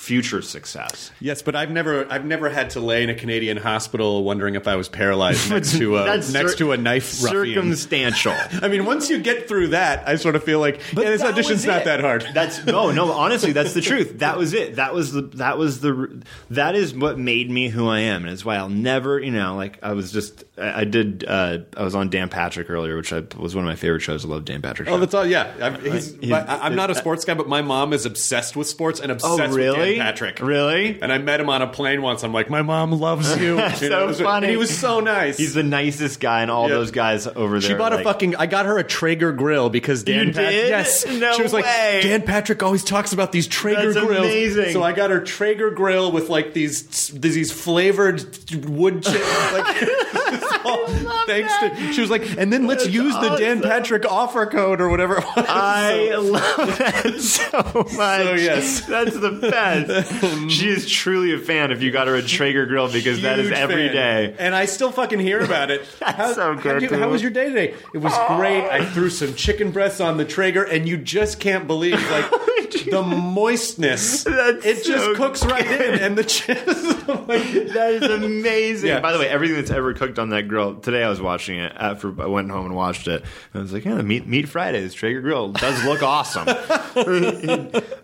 [0.00, 1.10] future success.
[1.20, 4.66] Yes, but I've never I've never had to lay in a Canadian hospital wondering if
[4.66, 8.34] I was paralyzed next to a next cir- to a knife circumstantial.
[8.62, 11.64] I mean, once you get through that, I sort of feel like yeah, this audition's
[11.66, 12.26] not that hard.
[12.32, 13.12] That's no, no.
[13.20, 14.18] Honestly, that's the truth.
[14.20, 14.76] That was it.
[14.76, 15.22] That was the.
[15.22, 16.22] That was the.
[16.50, 19.20] That is what made me who I am, and it's why I'll never.
[19.20, 20.44] You know, like I was just.
[20.56, 21.24] I, I did.
[21.26, 24.24] Uh, I was on Dan Patrick earlier, which I, was one of my favorite shows.
[24.24, 24.88] I love Dan Patrick.
[24.88, 25.26] Oh, that's all.
[25.26, 28.56] Yeah, I'm, he's, He's- my- I'm not a sports guy, but my mom is obsessed
[28.56, 29.56] with sports and obsessed Oh, with
[29.90, 29.98] really?
[30.00, 30.40] Patrick.
[30.40, 30.98] Really?
[31.00, 32.22] And I met him on a plane once.
[32.22, 33.56] I'm like, my mom loves you.
[33.56, 34.46] That's You know, so was- funny.
[34.46, 35.36] And he was so nice.
[35.36, 36.74] He's the nicest guy, and all Yeah.
[36.76, 37.70] those guys over there.
[37.70, 38.36] She bought a fucking.
[38.36, 40.28] I got her a Traeger grill because Dan.
[40.28, 40.68] You Pat- did?
[40.68, 41.06] Yes.
[41.06, 42.00] No she was like, way.
[42.02, 44.24] Dan Patrick always talks about these Traeger That's grills.
[44.26, 44.72] amazing.
[44.72, 48.24] So I got her Traeger grill with like these these flavored
[48.66, 49.22] wood chip.
[49.52, 49.82] Like,
[50.64, 50.86] all-
[51.26, 53.62] thanks to she was like, and then let's That's use the Dan.
[53.62, 55.18] Patrick offer code or whatever.
[55.18, 55.46] It was.
[55.48, 57.90] I So- love that so much.
[57.90, 58.86] So, yes.
[58.86, 59.50] that's the best.
[60.50, 61.70] she is truly a fan.
[61.70, 63.94] If you got her a Traeger grill, because that is every fan.
[63.94, 64.34] day.
[64.38, 65.84] And I still fucking hear about it.
[66.00, 66.92] That's so good, How, dude.
[66.98, 67.74] how was your day today?
[67.94, 68.62] It was great.
[68.68, 72.30] I threw some chicken breasts on the Traeger, and you just can't believe like
[72.90, 74.24] the moistness.
[74.24, 76.66] That's it just so cooks right in, and the chips.
[77.08, 78.88] like, That is amazing.
[78.88, 79.00] Yeah.
[79.00, 80.76] By the way, everything that's ever cooked on that grill.
[80.76, 83.22] Today I was watching it after I went home and watched it.
[83.22, 86.48] And I was like, yeah, meat meat Fridays Traeger grill does look awesome.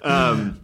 [0.02, 0.58] um,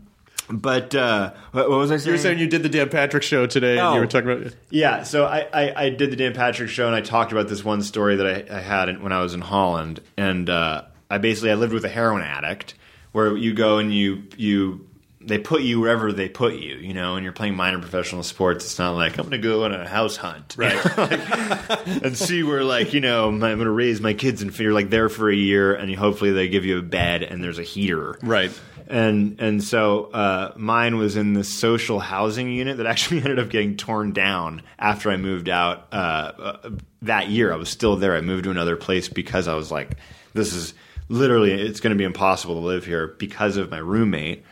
[0.60, 2.06] but uh, what, what was I saying?
[2.06, 3.94] you were saying you did the Dan Patrick show today, and Oh.
[3.94, 4.54] you were talking about.
[4.70, 7.64] Yeah, so I, I, I did the Dan Patrick show, and I talked about this
[7.64, 11.50] one story that I, I had when I was in Holland, and uh, I basically
[11.50, 12.74] I lived with a heroin addict,
[13.12, 14.86] where you go and you you
[15.24, 18.64] they put you wherever they put you, you know, and you're playing minor professional sports.
[18.64, 20.74] It's not like I'm going to go on a house hunt, right,
[22.02, 24.90] and see where like you know I'm going to raise my kids, and you're like
[24.90, 27.62] there for a year, and you, hopefully they give you a bed and there's a
[27.62, 28.50] heater, Right.
[28.92, 33.48] And and so uh, mine was in the social housing unit that actually ended up
[33.48, 37.52] getting torn down after I moved out uh, uh, that year.
[37.52, 38.14] I was still there.
[38.14, 39.96] I moved to another place because I was like,
[40.34, 40.74] this is
[41.08, 44.44] literally it's going to be impossible to live here because of my roommate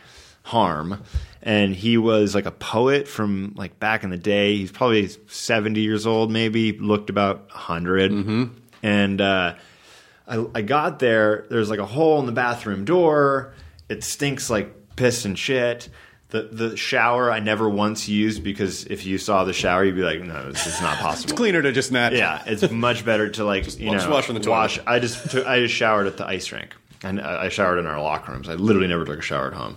[0.43, 1.03] Harm.
[1.43, 4.57] And he was like a poet from like back in the day.
[4.57, 8.11] He's probably 70 years old, maybe, looked about 100.
[8.81, 9.55] And uh,
[10.27, 11.45] I, I got there.
[11.51, 13.53] There's like a hole in the bathroom door.
[13.91, 15.89] It stinks like piss and shit.
[16.29, 20.01] The the shower I never once used because if you saw the shower, you'd be
[20.03, 21.31] like, no, this is not possible.
[21.31, 22.13] It's cleaner to just not.
[22.13, 24.55] Yeah, it's much better to like you Well, know just wash from the toilet.
[24.57, 24.79] wash.
[24.87, 26.73] I just took, I just showered at the ice rink,
[27.03, 28.47] and I I showered in our locker rooms.
[28.47, 29.75] I literally never took a shower at home,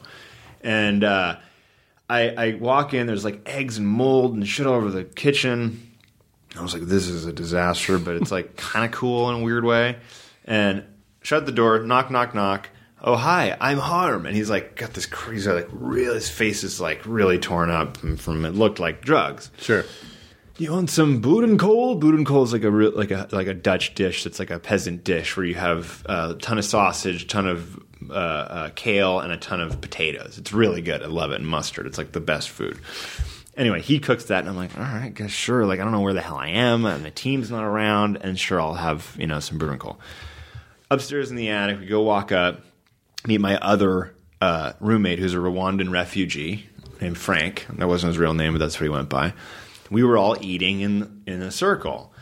[0.62, 1.36] and uh,
[2.08, 3.08] I, I walk in.
[3.08, 5.90] There's like eggs and mold and shit all over the kitchen.
[6.56, 9.42] I was like, this is a disaster, but it's like kind of cool in a
[9.42, 9.96] weird way.
[10.44, 10.84] And
[11.22, 12.68] shut the door, knock, knock, knock.
[13.06, 14.24] Oh, hi, I'm Harm.
[14.24, 17.98] And he's like, got this crazy, like, real his face is like really torn up
[17.98, 19.50] from, from it looked like drugs.
[19.58, 19.84] Sure.
[20.56, 22.00] You want some boerenkool?
[22.00, 24.24] Boerenkool is like a real, like a like a Dutch dish.
[24.24, 27.78] That's like a peasant dish where you have a ton of sausage, a ton of
[28.08, 30.38] uh, uh, kale, and a ton of potatoes.
[30.38, 31.02] It's really good.
[31.02, 31.40] I love it.
[31.40, 31.86] And mustard.
[31.86, 32.78] It's like the best food.
[33.54, 35.66] Anyway, he cooks that, and I'm like, all right, guess sure.
[35.66, 38.38] Like I don't know where the hell I am, and the team's not around, and
[38.38, 39.98] sure, I'll have you know some boerenkool.
[40.90, 42.62] Upstairs in the attic, we go walk up,
[43.26, 46.66] meet my other uh, roommate, who's a Rwandan refugee
[47.00, 47.66] named Frank.
[47.78, 49.32] That wasn't his real name, but that's what he went by.
[49.90, 52.12] We were all eating in in a circle,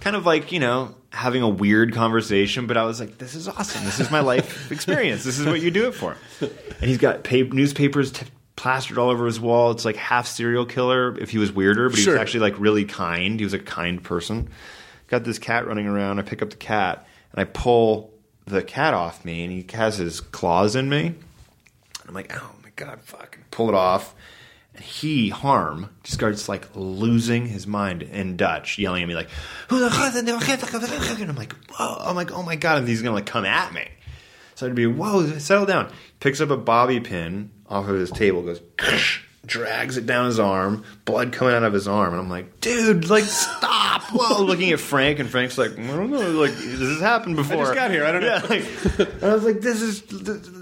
[0.00, 2.66] kind of like you know having a weird conversation.
[2.66, 3.84] But I was like, "This is awesome.
[3.84, 5.24] This is my life experience.
[5.24, 6.50] This is what you do it for." And
[6.88, 9.70] he's got pa- newspapers t- plastered all over his wall.
[9.72, 12.14] It's like half serial killer if he was weirder, but he Sure.
[12.14, 13.38] was actually like really kind.
[13.38, 14.48] He was a kind person.
[15.08, 16.18] Got this cat running around.
[16.18, 18.12] I pick up the cat and I pull
[18.48, 21.14] the cat off me, and he has his claws in me.
[22.06, 24.14] I'm like, oh my god, fucking pull it off.
[24.74, 29.28] And he, Harm, just starts like losing his mind in Dutch, yelling at me like,
[31.20, 33.72] and I'm like, whoa, I'm like, oh my god, and he's gonna like come at
[33.72, 33.86] me.
[34.54, 35.92] So I'd be, whoa, settle down.
[36.18, 38.60] Picks up a bobby pin off of his table, goes,
[39.48, 43.08] drags it down his arm, blood coming out of his arm, and I'm like, dude,
[43.08, 44.02] like stop!
[44.12, 47.56] Whoa, looking at Frank, and Frank's like, I don't know, like this has happened before.
[47.56, 48.40] I just got here, I don't know.
[48.48, 50.02] Like, and I was like, this is,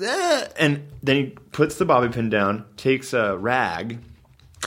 [0.02, 0.48] eh.
[0.58, 3.98] and then he puts the bobby pin down, takes a rag,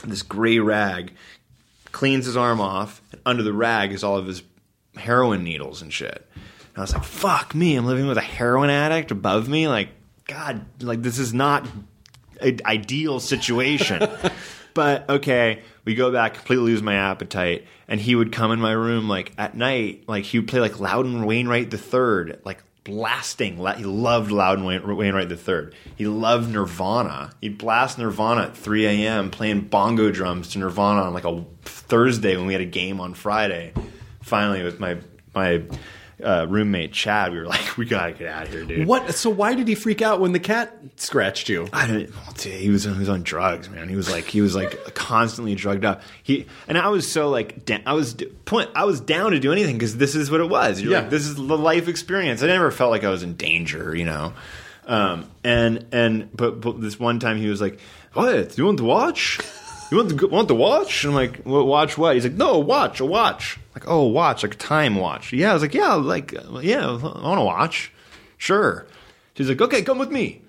[0.03, 1.13] this gray rag,
[1.91, 4.43] cleans his arm off, and under the rag is all of his
[4.95, 6.27] heroin needles and shit.
[6.35, 9.67] And I was like, fuck me, I'm living with a heroin addict above me?
[9.67, 9.89] Like,
[10.27, 11.67] God, like this is not
[12.41, 14.07] ideal situation.
[14.73, 18.71] but okay, we go back, completely lose my appetite, and he would come in my
[18.71, 23.57] room like at night, like he would play like Loudon Wainwright the third, like blasting.
[23.57, 25.69] He loved Loudon Wain- Wainwright III.
[25.95, 27.31] He loved Nirvana.
[27.41, 29.29] He'd blast Nirvana at 3 a.m.
[29.29, 33.13] playing bongo drums to Nirvana on like a Thursday when we had a game on
[33.13, 33.73] Friday.
[34.21, 34.97] Finally, with my
[35.35, 35.63] my
[36.23, 39.13] uh, roommate Chad, we were like, "We gotta get out of here, dude." What?
[39.15, 41.67] So why did he freak out when the cat scratched you?
[41.73, 42.09] I don't.
[42.13, 43.89] well, dude, he was he was on drugs, man.
[43.89, 46.01] He was like he was like constantly drugged up.
[46.23, 49.51] He and I was so like da- I was point I was down to do
[49.51, 50.81] anything because this is what it was.
[50.81, 50.99] You're Yeah.
[51.01, 52.43] like, this is the life experience.
[52.43, 54.33] I never felt like I was in danger, you know.
[54.87, 57.79] Um, and and but, but this one time he was like,
[58.13, 58.57] "What?
[58.57, 59.39] You want to watch?
[59.91, 62.59] You want to want to watch?" And I'm like, well, "Watch what?" He's like, "No,
[62.59, 65.93] watch a watch." Like, "Oh, watch like a time watch." Yeah, I was like, "Yeah,
[65.93, 67.91] like uh, yeah, I want to watch."
[68.37, 68.85] Sure.
[69.35, 70.41] She's like, "Okay, come with me."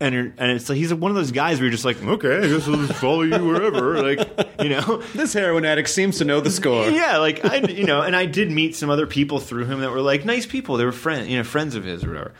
[0.00, 2.48] And, and it's like he's one of those guys where you're just like, okay, I
[2.48, 4.28] guess I'll just follow you wherever, like
[4.60, 4.96] you know.
[5.14, 6.90] This heroin addict seems to know the score.
[6.90, 9.92] Yeah, like I, you know, and I did meet some other people through him that
[9.92, 10.76] were like nice people.
[10.76, 12.32] They were friends, you know, friends of his or whatever.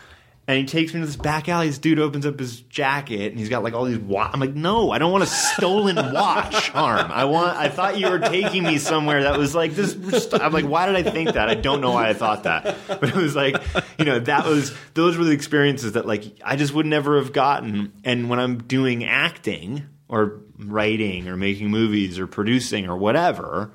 [0.49, 1.69] And he takes me to this back alley.
[1.69, 3.99] This dude opens up his jacket and he's got like all these.
[3.99, 7.13] I'm like, no, I don't want a stolen watch, Harm.
[7.13, 7.57] I want.
[7.57, 9.95] I thought you were taking me somewhere that was like this.
[10.33, 11.49] I'm like, why did I think that?
[11.49, 13.63] I don't know why I thought that, but it was like,
[13.99, 17.33] you know, that was those were the experiences that like I just would never have
[17.33, 17.93] gotten.
[18.03, 23.71] And when I'm doing acting or writing or making movies or producing or whatever,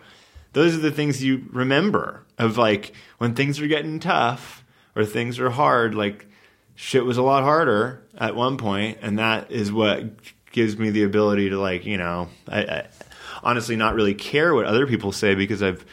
[0.51, 4.65] those are the things you remember of like when things are getting tough
[4.97, 6.27] or things are hard like
[6.77, 10.05] shit was a lot harder at one point and that is what
[10.51, 12.87] gives me the ability to like you know I, I
[13.43, 15.83] honestly not really care what other people say because i've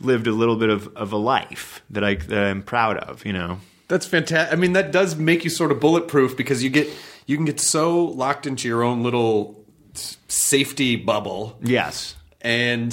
[0.00, 3.32] lived a little bit of, of a life that i that i'm proud of you
[3.32, 4.52] know That's fantastic.
[4.52, 6.88] I mean, that does make you sort of bulletproof because you get
[7.26, 9.64] you can get so locked into your own little
[10.28, 12.92] safety bubble, yes and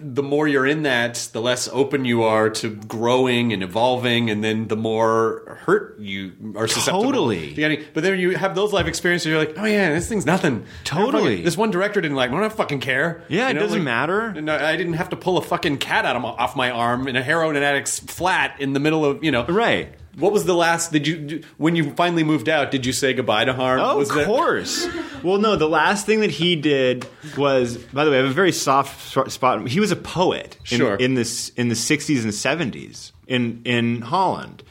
[0.00, 4.42] the more you're in that, the less open you are to growing and evolving, and
[4.44, 7.02] then the more hurt you are susceptible.
[7.04, 7.48] Totally.
[7.50, 7.84] to getting.
[7.94, 10.64] But then you have those life experiences, you're like, oh yeah, this thing's nothing.
[10.84, 11.30] Totally.
[11.32, 12.30] Fucking- This one director didn't like.
[12.30, 12.36] me.
[12.36, 13.22] I don't fucking care.
[13.28, 14.20] Yeah, it doesn't matter.
[14.28, 16.70] And I I didn't have to pull a fucking cat out of my, off my
[16.70, 19.46] arm in a heroin addict's flat in the middle of you know.
[19.46, 20.90] right What was the last?
[20.92, 22.70] Did you when you finally moved out?
[22.70, 23.80] Did you say goodbye to harm?
[23.80, 24.86] Oh, was of course.
[25.22, 28.34] well, no, the last thing that he did was, by the way, I have a
[28.34, 29.68] very soft spot.
[29.68, 30.96] He was a poet in, Sure.
[30.96, 34.62] in this in the '60s and '70s in in Holland,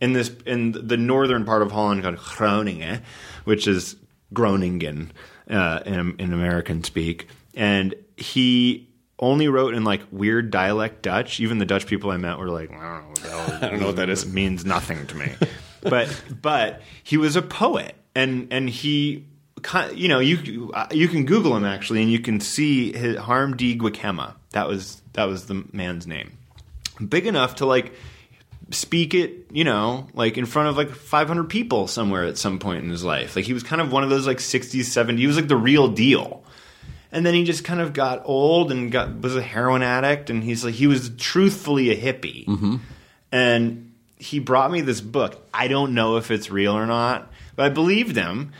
[0.00, 3.02] in this in the northern part of Holland called Groningen,
[3.44, 3.94] which is
[4.32, 5.12] Groningen
[5.48, 8.88] uh, in, in American speak, and he.
[9.18, 11.40] Only wrote in like weird dialect Dutch.
[11.40, 13.80] Even the Dutch people I met were like, I don't know what, hell I don't
[13.80, 14.26] know what that is.
[14.32, 15.32] Means nothing to me.
[15.82, 19.24] but but he was a poet, and and he,
[19.94, 23.78] you know, you you can Google him actually, and you can see his Harm D.
[23.78, 24.34] Gwakema.
[24.50, 26.36] That was that was the man's name.
[27.08, 27.92] Big enough to like
[28.70, 32.84] speak it, you know, like in front of like 500 people somewhere at some point
[32.84, 33.36] in his life.
[33.36, 35.18] Like he was kind of one of those like 60s, 70s.
[35.18, 36.42] He was like the real deal.
[37.16, 40.44] And then he just kind of got old and got was a heroin addict, and
[40.44, 42.44] he's like he was truthfully a hippie.
[42.44, 42.76] Mm-hmm.
[43.32, 45.42] And he brought me this book.
[45.54, 48.52] I don't know if it's real or not, but I believed him,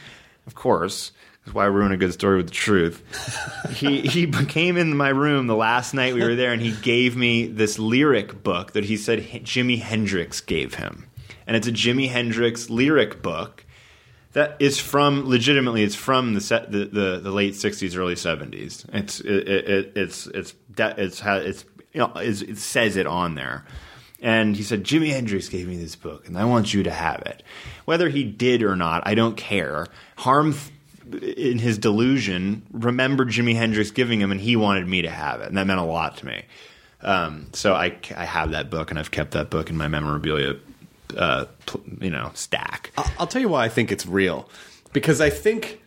[0.46, 1.12] of course.
[1.44, 3.02] That's why I ruin a good story with the truth.
[3.76, 7.14] he he came in my room the last night we were there, and he gave
[7.14, 11.04] me this lyric book that he said Jimi Hendrix gave him,
[11.46, 13.65] and it's a Jimi Hendrix lyric book
[14.36, 18.84] that is from legitimately it's from the set the, the, the late 60s early 70s
[18.92, 23.34] it's it, it, it's it's it's ha- it's you know it's, it says it on
[23.34, 23.64] there.
[24.20, 27.22] And he said Jimi Hendrix gave me this book and I want you to have
[27.22, 27.42] it.
[27.86, 29.86] Whether he did or not I don't care.
[30.18, 30.54] Harm
[31.10, 35.48] in his delusion remembered Jimi Hendrix giving him and he wanted me to have it.
[35.48, 36.44] And that meant a lot to me.
[37.00, 40.56] Um, so I, I have that book and I've kept that book in my memorabilia
[41.16, 41.46] uh,
[42.00, 44.48] you know stack I'll tell you why I think it's real.
[44.92, 45.82] Because I think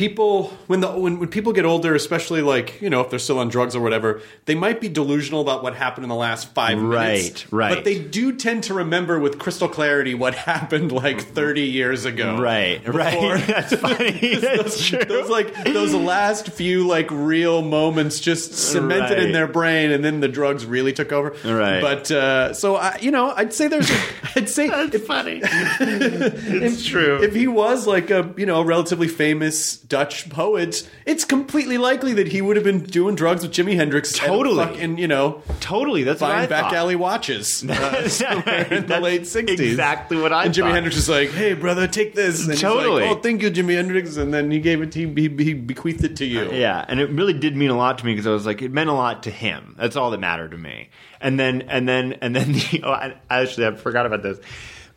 [0.00, 3.38] people when the when, when people get older, especially like, you know, if they're still
[3.38, 6.80] on drugs or whatever, they might be delusional about what happened in the last five
[6.80, 7.52] Right, minutes.
[7.52, 7.74] right.
[7.74, 12.40] But they do tend to remember with crystal clarity what happened like thirty years ago.
[12.40, 13.44] Right, right.
[13.46, 14.36] That's funny.
[14.40, 15.04] That's true.
[15.04, 20.20] Those like those last few like real moments just cemented in their brain, and then
[20.20, 21.36] the drugs really took over.
[21.44, 21.82] Right.
[21.82, 23.98] But uh, so I, you know, I'd say there's, a,
[24.36, 25.42] I'd say That's funny.
[25.44, 27.22] it's true.
[27.22, 32.28] if he was like a you know relatively famous Dutch poets, it's completely likely that
[32.28, 34.12] he would have been doing drugs with Jimi Hendrix.
[34.14, 34.62] Totally.
[34.62, 36.74] and fucking, you know, Totally, that's buying back thought.
[36.74, 39.58] alley watches uh, somewhere in the late '60s.
[39.60, 40.72] exactly what I And Jimi thought.
[40.74, 43.02] Hendrix is like, "Hey, brother, take this." And Totally.
[43.02, 44.16] like, oh, thank you, Jimi Hendrix.
[44.16, 44.92] And then he gave it.
[44.92, 46.50] To, he, he, he bequeathed it to you.
[46.52, 48.70] Yeah, and it really did mean a lot to me because I was like, it
[48.72, 49.74] meant a lot to him.
[49.78, 50.88] That's all that mattered to me.
[51.20, 54.38] And then, and then, and then, the, oh, I, actually, I forgot about this.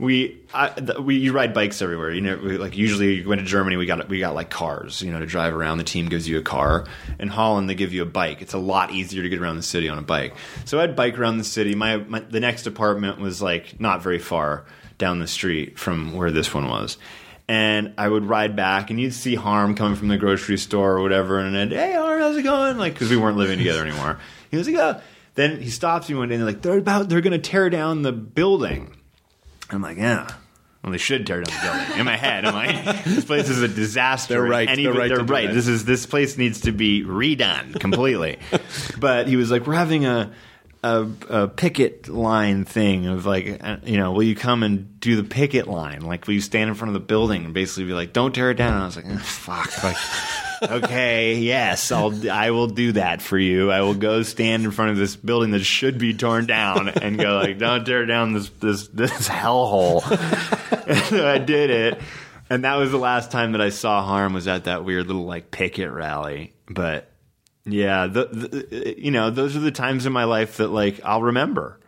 [0.04, 2.12] We, I, we, you ride bikes everywhere.
[2.12, 5.02] You know, we, like usually you went to Germany, we got we got like cars,
[5.02, 5.78] you know, to drive around.
[5.78, 6.86] The team gives you a car.
[7.20, 8.42] In Holland, they give you a bike.
[8.42, 10.36] It's a lot easier to get around the city on a bike.
[10.66, 11.74] So I'd bike around the city.
[11.74, 14.66] My, my the next apartment was like not very far
[14.98, 16.98] down the street from where this one was
[17.48, 21.02] and I would ride back, and you'd see Harm coming from the grocery store or
[21.02, 22.78] whatever, and I'd, hey Harm, how's it going?
[22.78, 24.20] Like, because we weren't living together anymore.
[24.50, 25.02] He was like, oh.
[25.36, 27.70] Then he stops me one day, and they're like, they're about, they're going to tear
[27.70, 28.96] down the building.
[29.74, 30.28] I'm like, yeah.
[30.84, 32.00] Well, they should tear down the building.
[32.00, 34.34] In my head, I'm like, this place is a disaster.
[34.34, 34.68] They're right.
[34.68, 35.52] And They're right They're right.
[35.52, 38.40] This is this place needs to be redone completely.
[39.00, 40.34] but he was like, we're having a
[40.84, 45.16] a, a picket line thing of like, uh, you know, will you come and do
[45.16, 46.02] the picket line?
[46.02, 48.52] Like, will you stand in front of the building and basically be like, don't tear
[48.52, 48.74] it down?
[48.74, 49.96] And I was like, eh, fuck, like,
[50.64, 53.72] okay, yes, I'll, I will do that for you.
[53.72, 57.20] I will go stand in front of this building that should be torn down and
[57.20, 60.02] go like, don't tear down this this this hellhole.
[61.26, 62.02] I did it.
[62.50, 65.26] And that was the last time that I saw Harm was at that weird little
[65.26, 66.54] like picket rally.
[66.70, 67.10] But
[67.66, 71.22] yeah, the, the, you know, those are the times in my life that like I'll
[71.22, 71.80] remember.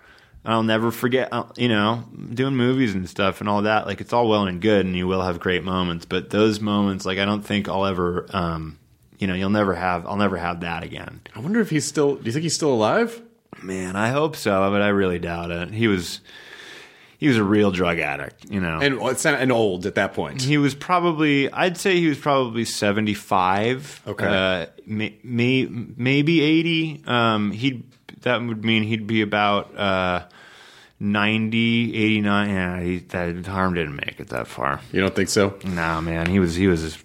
[0.46, 1.30] I'll never forget.
[1.32, 3.88] uh, You know, doing movies and stuff and all that.
[3.88, 6.06] Like it's all well and good, and you will have great moments.
[6.06, 8.26] But those moments, like I don't think I'll ever.
[8.30, 8.78] Um,
[9.18, 10.06] you know, you'll never have.
[10.06, 11.22] I'll never have that again.
[11.36, 12.16] I wonder if he's still.
[12.16, 13.22] Do you think he's still alive?
[13.64, 15.72] Man, I hope so, but I really doubt it.
[15.72, 16.20] He was.
[17.18, 18.52] He was a real drug addict.
[18.52, 20.42] You know, And and old at that point.
[20.42, 24.02] He was probably, I'd say he was probably 75.
[24.06, 24.26] Okay.
[24.28, 27.04] Uh, may, may, maybe 80.
[27.08, 27.84] Um, he'd,
[28.22, 30.26] that would mean he'd be about, uh,
[31.00, 32.50] 90, 89.
[32.50, 34.80] Yeah, he, that harm didn't make it that far.
[34.92, 35.58] You don't think so?
[35.66, 36.98] No, man, he was, he was,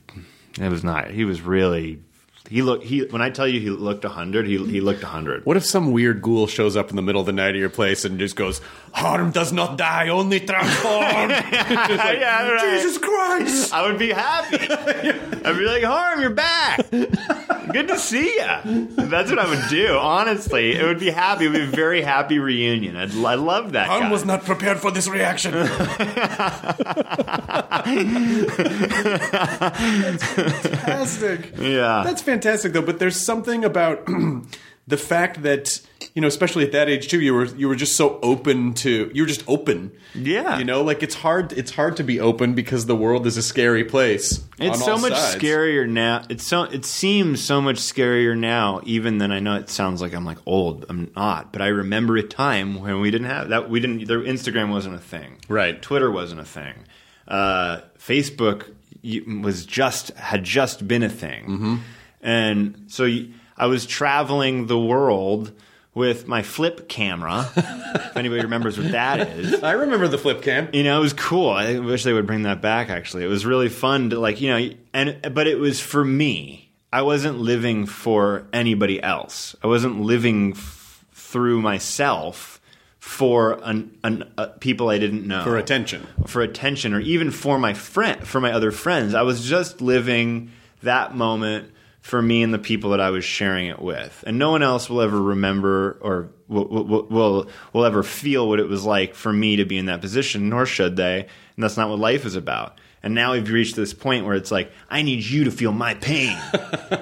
[0.58, 2.00] it was not, he was really,
[2.48, 5.44] he looked, he, when I tell you he looked 100, he, he looked 100.
[5.46, 7.68] What if some weird ghoul shows up in the middle of the night at your
[7.70, 8.60] place and just goes,
[8.92, 12.60] "Harm does not die, only transform." Like, Yeah, right.
[12.80, 13.72] Jesus Christ!
[13.72, 14.56] I would be happy.
[14.68, 16.80] I'd be like, Harm, you're back.
[17.72, 18.88] Good to see you.
[18.96, 19.96] That's what I would do.
[19.96, 21.46] Honestly, it would be happy.
[21.46, 22.96] It would be a very happy reunion.
[22.96, 23.88] I'd, I love that.
[23.88, 24.10] Guy.
[24.10, 25.52] was not prepared for this reaction.
[25.70, 25.76] That's
[30.26, 31.52] fantastic.
[31.58, 32.02] Yeah.
[32.04, 34.06] That's fantastic though, but there's something about
[34.86, 35.80] the fact that
[36.20, 39.10] you know, especially at that age too, you were you were just so open to
[39.14, 39.90] you were just open.
[40.14, 40.58] Yeah.
[40.58, 43.42] You know, like it's hard it's hard to be open because the world is a
[43.42, 44.44] scary place.
[44.58, 45.42] It's so much sides.
[45.42, 46.24] scarier now.
[46.28, 50.12] It's so it seems so much scarier now, even than I know it sounds like
[50.12, 50.84] I'm like old.
[50.90, 53.70] I'm not, but I remember a time when we didn't have that.
[53.70, 54.06] We didn't.
[54.06, 55.38] Their Instagram wasn't a thing.
[55.48, 55.80] Right.
[55.80, 56.74] Twitter wasn't a thing.
[57.26, 58.74] Uh, Facebook
[59.42, 61.76] was just had just been a thing, Mm-hmm.
[62.20, 63.08] and so
[63.56, 65.52] I was traveling the world
[65.94, 67.48] with my flip camera.
[67.56, 69.62] if anybody remembers what that is.
[69.62, 70.68] I remember the flip cam.
[70.72, 71.50] You know, it was cool.
[71.50, 72.90] I wish they would bring that back.
[72.90, 76.70] Actually, it was really fun to like, you know, and but it was for me.
[76.92, 79.54] I wasn't living for anybody else.
[79.62, 82.60] I wasn't living f- through myself
[82.98, 86.06] for an, an, uh, people I didn't know For attention.
[86.26, 89.14] for attention, or even for my friend, for my other friends.
[89.14, 90.50] I was just living
[90.82, 91.70] that moment
[92.00, 94.88] for me and the people that I was sharing it with, and no one else
[94.88, 99.32] will ever remember or will will, will, will ever feel what it was like for
[99.32, 101.20] me to be in that position, nor should they.
[101.56, 102.78] And that's not what life is about.
[103.02, 105.94] And now we've reached this point where it's like, I need you to feel my
[105.94, 106.36] pain.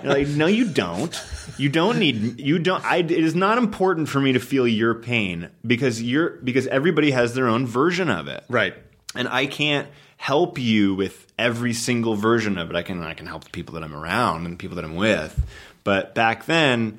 [0.05, 1.19] Like, no, you don't.
[1.57, 2.39] You don't need.
[2.41, 2.85] You don't.
[2.85, 7.11] I, it is not important for me to feel your pain because you're because everybody
[7.11, 8.75] has their own version of it Right.
[9.15, 9.89] and I can't
[10.19, 12.77] help you with every single version of it.
[12.77, 14.97] I can I can help the people that I'm around and the people that I'm
[14.97, 15.47] with.
[15.85, 16.99] But back then,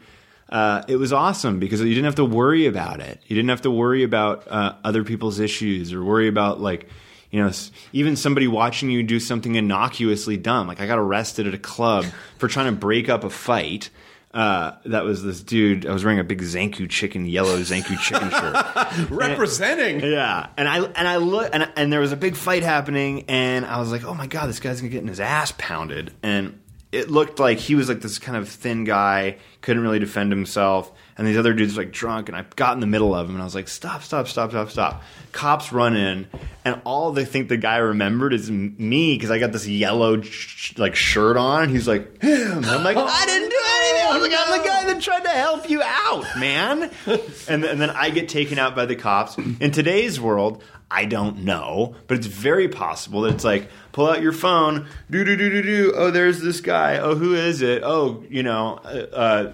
[0.50, 3.22] uh, it was awesome because you didn't have to worry about it.
[3.28, 6.90] You didn't have to worry about uh, other people's issues or worry about like.
[7.32, 7.52] You know,
[7.94, 10.66] even somebody watching you do something innocuously dumb.
[10.66, 12.06] Like I got arrested at a club
[12.40, 13.92] for trying to break up a fight.
[14.32, 15.88] Uh, that was this dude.
[15.88, 19.10] I was wearing a big Zankou Chicken, yellow Zankou Chicken shirt.
[19.10, 20.02] Representing.
[20.02, 23.66] Yeah, and I and I look and and there was a big fight happening, and
[23.66, 26.60] I was like, oh my god, this guy's gonna get his ass pounded, and
[26.92, 30.92] it looked like he was like this kind of thin guy, couldn't really defend himself,
[31.18, 33.36] and these other dudes were like drunk, and I got in the middle of him,
[33.36, 35.04] and I was like, stop, stop, stop, stop, stop.
[35.32, 36.28] Cops run in,
[36.66, 40.78] and all they think the guy remembered is me because I got this yellow sh-
[40.78, 41.64] like shirt on.
[41.64, 42.58] And he's like, him.
[42.58, 43.49] And I'm like, I didn't
[45.08, 46.92] I'm the guy that tried to help you out, man.
[47.48, 49.38] and, and then I get taken out by the cops.
[49.38, 54.22] In today's world, I don't know, but it's very possible that it's like pull out
[54.22, 55.94] your phone, do do do do do.
[55.96, 56.98] Oh, there's this guy.
[56.98, 57.84] Oh, who is it?
[57.84, 59.54] Oh, you know, uh, uh,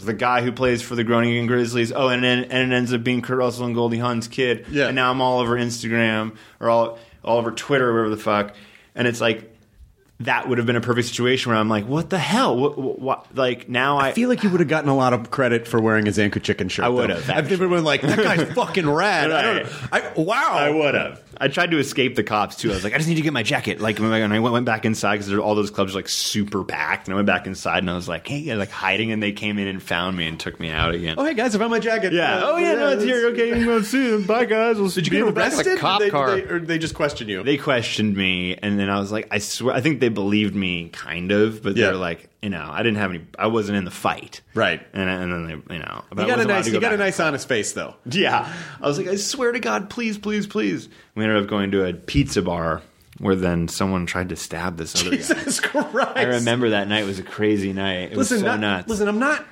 [0.00, 1.92] the guy who plays for the Groningen Grizzlies.
[1.92, 4.66] Oh, and then and it ends up being Kurt Russell and Goldie Hawn's kid.
[4.70, 4.86] Yeah.
[4.86, 8.54] And now I'm all over Instagram or all all over Twitter or whatever the fuck.
[8.94, 9.51] And it's like
[10.24, 12.56] that would have been a perfect situation where I'm like, what the hell?
[12.56, 13.36] What, what, what?
[13.36, 15.80] Like now I, I feel like you would have gotten a lot of credit for
[15.80, 16.84] wearing a Zankou Chicken shirt.
[16.84, 19.30] I would have, I've never been like that guy's fucking rad.
[19.30, 19.68] I don't.
[19.92, 20.52] I, wow.
[20.52, 21.22] I would have.
[21.40, 22.70] I tried to escape the cops too.
[22.70, 23.80] I was like, I just need to get my jacket.
[23.80, 26.08] Like, when I and I went, went back inside because all those clubs are like
[26.08, 27.08] super packed.
[27.08, 29.10] And I went back inside and I was like, hey, like hiding.
[29.12, 31.16] And they came in and found me and took me out again.
[31.18, 32.12] Oh hey guys, I found my jacket.
[32.12, 32.36] yeah.
[32.36, 33.26] Uh, oh yeah, no, it's here.
[33.28, 34.24] Okay, you can go see them.
[34.24, 34.76] Bye guys.
[34.76, 35.78] We'll Did you get in the back of a arrested?
[35.78, 36.36] cop they, car.
[36.36, 37.42] They, or they just questioned you?
[37.42, 40.88] They questioned me, and then I was like, I swear, I think they believed me,
[40.90, 41.86] kind of, but Yeah.
[41.86, 44.80] they're like, you know, I didn't have any, I wasn't in the fight, Right.
[44.92, 47.18] And, and then they, you know, you got a nice, to you got a nice
[47.20, 47.94] honest face though.
[48.04, 50.88] Yeah, I was like, I swear to God, please, please, please.
[51.14, 52.82] We ended up going to a pizza bar
[53.18, 55.16] where then someone tried to stab this other guy.
[55.18, 56.16] Jesus Christ!
[56.16, 58.12] I remember that night was a crazy night.
[58.12, 58.88] It Listen, was so not- nuts.
[58.88, 59.44] listen, I'm not.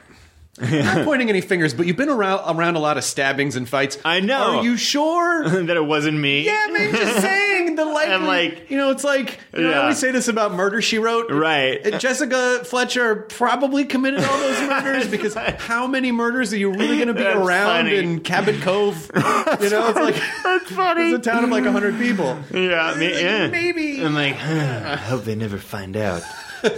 [0.61, 3.69] I'm not pointing any fingers, but you've been around around a lot of stabbings and
[3.69, 3.99] fights.
[4.05, 4.59] I know.
[4.59, 5.49] Are you sure?
[5.65, 6.45] that it wasn't me.
[6.45, 6.93] yeah, man.
[6.95, 8.15] Just saying the likely.
[8.15, 9.81] And, like- you know, it's like you know, I Yeah.
[9.83, 11.31] always say this about Murder She Wrote.
[11.31, 11.85] Right.
[11.95, 16.97] Uh, Jessica Fletcher probably committed all those murders because how many murders are you really
[16.97, 17.97] going to be That's around funny.
[17.97, 19.11] in Cabot Cove?
[19.15, 19.21] you
[19.71, 21.11] know, it's like That's funny.
[21.13, 22.39] it's a town of like hundred people.
[22.53, 23.49] Yeah, me, yeah.
[23.49, 24.05] Maybe.
[24.05, 26.23] I'm like, I hope they never find out.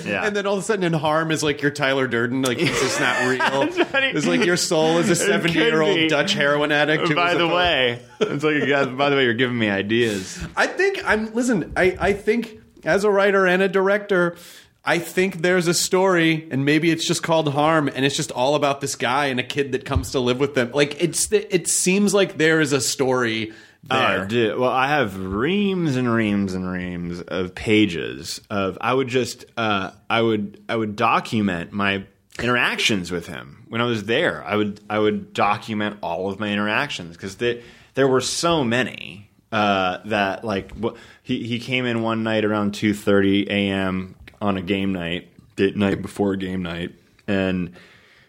[0.04, 0.24] Yeah.
[0.24, 2.42] And then all of a sudden, in harm is like your Tyler Durden.
[2.42, 3.68] Like it's just not real.
[4.14, 6.08] It's like your soul is a seventy-year-old.
[6.08, 7.14] Dutch heroin addict.
[7.14, 10.44] by the way, it's like, by the way, you're giving me ideas.
[10.56, 11.32] I think I'm.
[11.34, 14.36] Listen, I I think as a writer and a director.
[14.84, 18.56] I think there's a story, and maybe it's just called Harm, and it's just all
[18.56, 20.72] about this guy and a kid that comes to live with them.
[20.72, 23.52] Like it's, it seems like there is a story
[23.82, 24.22] there.
[24.22, 24.58] Oh, dude.
[24.58, 28.78] Well, I have reams and reams and reams of pages of.
[28.80, 32.04] I would just, uh, I would, I would document my
[32.38, 34.44] interactions with him when I was there.
[34.44, 39.98] I would, I would document all of my interactions because there were so many uh,
[40.06, 44.14] that like wh- he he came in one night around two thirty a.m.
[44.40, 46.94] on a game night, the night before game night,
[47.28, 47.72] and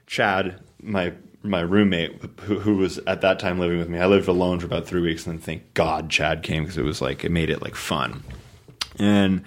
[0.06, 1.14] Chad, my
[1.44, 4.66] my roommate, who, who was at that time living with me, I lived alone for
[4.66, 7.50] about three weeks, and then thank God Chad came because it was like it made
[7.50, 8.24] it like fun.
[8.98, 9.44] And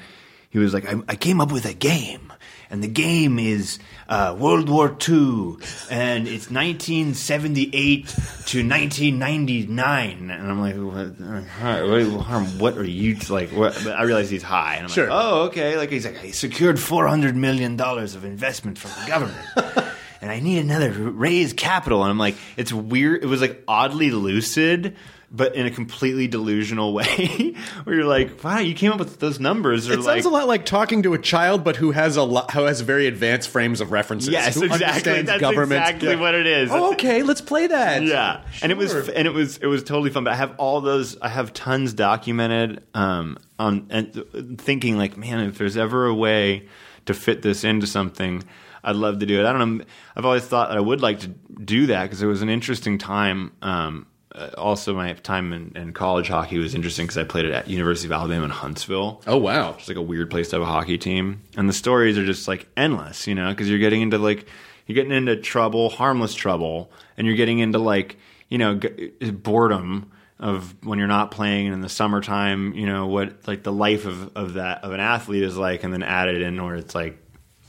[0.50, 2.32] he was like, I, I came up with a game,
[2.68, 3.78] and the game is
[4.08, 5.56] uh, World War II,
[5.90, 8.06] and it's 1978
[8.46, 10.30] to 1999.
[10.30, 13.50] And I'm like, what, what, are you like?
[13.50, 13.78] What?
[13.84, 15.08] But I realize he's high, and I'm Sure.
[15.08, 15.76] like, oh, okay.
[15.76, 19.86] Like he's like, I secured 400 million dollars of investment from the government.
[20.20, 22.02] and I need another raise capital.
[22.02, 23.22] And I'm like, it's weird.
[23.22, 24.96] It was like oddly lucid,
[25.30, 27.54] but in a completely delusional way,
[27.84, 29.88] where you're like, wow, you came up with those numbers.
[29.88, 32.22] Or It like, sounds a lot like talking to a child, but who has a
[32.22, 34.30] lot, who has very advanced frames of references.
[34.30, 35.22] Yes, who exactly.
[35.22, 35.80] That's government.
[35.82, 36.70] exactly what it is.
[36.72, 38.02] Oh, okay, let's play that.
[38.04, 40.80] yeah and it was and it was it was totally fun but i have all
[40.80, 46.14] those i have tons documented um on and thinking like man if there's ever a
[46.14, 46.66] way
[47.04, 48.42] to fit this into something
[48.84, 49.46] i'd love to do it.
[49.46, 49.84] I don't know
[50.16, 52.98] i've always thought that i would like to do that because it was an interesting
[52.98, 57.46] time um uh, also my time in, in college hockey was interesting because i played
[57.46, 59.22] it at university of alabama in huntsville.
[59.26, 59.74] Oh wow.
[59.78, 62.46] it's like a weird place to have a hockey team, and the stories are just
[62.46, 64.46] like endless, you know, because you're getting into like
[64.86, 68.18] you're getting into trouble, harmless trouble, and you're getting into like
[68.50, 73.06] you know g- boredom of when you're not playing and in the summertime, you know
[73.06, 76.42] what like the life of of that of an athlete is like, and then added
[76.42, 77.16] in where it's like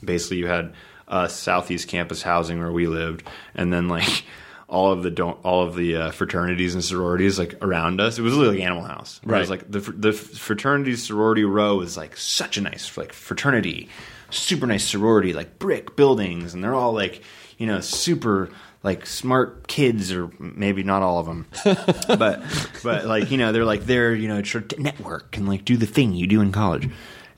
[0.04, 0.74] basically you had
[1.08, 3.22] uh, southeast campus housing where we lived,
[3.54, 4.24] and then like.
[4.70, 8.18] All of the don't all of the uh, fraternities and sororities like around us.
[8.18, 9.18] It was literally like Animal House.
[9.24, 9.60] Where It was Right.
[9.60, 13.88] like the the fraternity sorority row is like such a nice like fraternity,
[14.28, 17.22] super nice sorority, like brick buildings, and they're all like
[17.56, 18.50] you know super
[18.82, 21.46] like smart kids, or maybe not all of them,
[22.18, 22.42] but
[22.84, 24.42] but like you know they're like they're you know
[24.76, 26.90] network and like do the thing you do in college.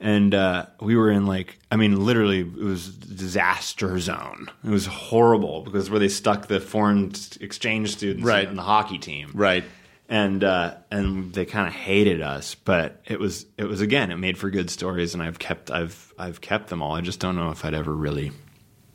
[0.03, 4.51] And uh, we were in like, I mean, literally, it was disaster zone.
[4.65, 8.49] It was horrible because where they stuck the foreign exchange students Right.
[8.49, 9.63] in the hockey team, Right.
[10.09, 12.55] and uh, and they kind of hated us.
[12.55, 16.15] But it was it was again, it made for good stories, and I've kept I've
[16.19, 16.95] I've kept them all.
[16.97, 18.33] I just don't know if I'd ever really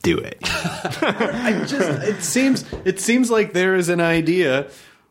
[0.02, 0.38] do it.
[0.42, 4.68] I just it seems it seems like there is an idea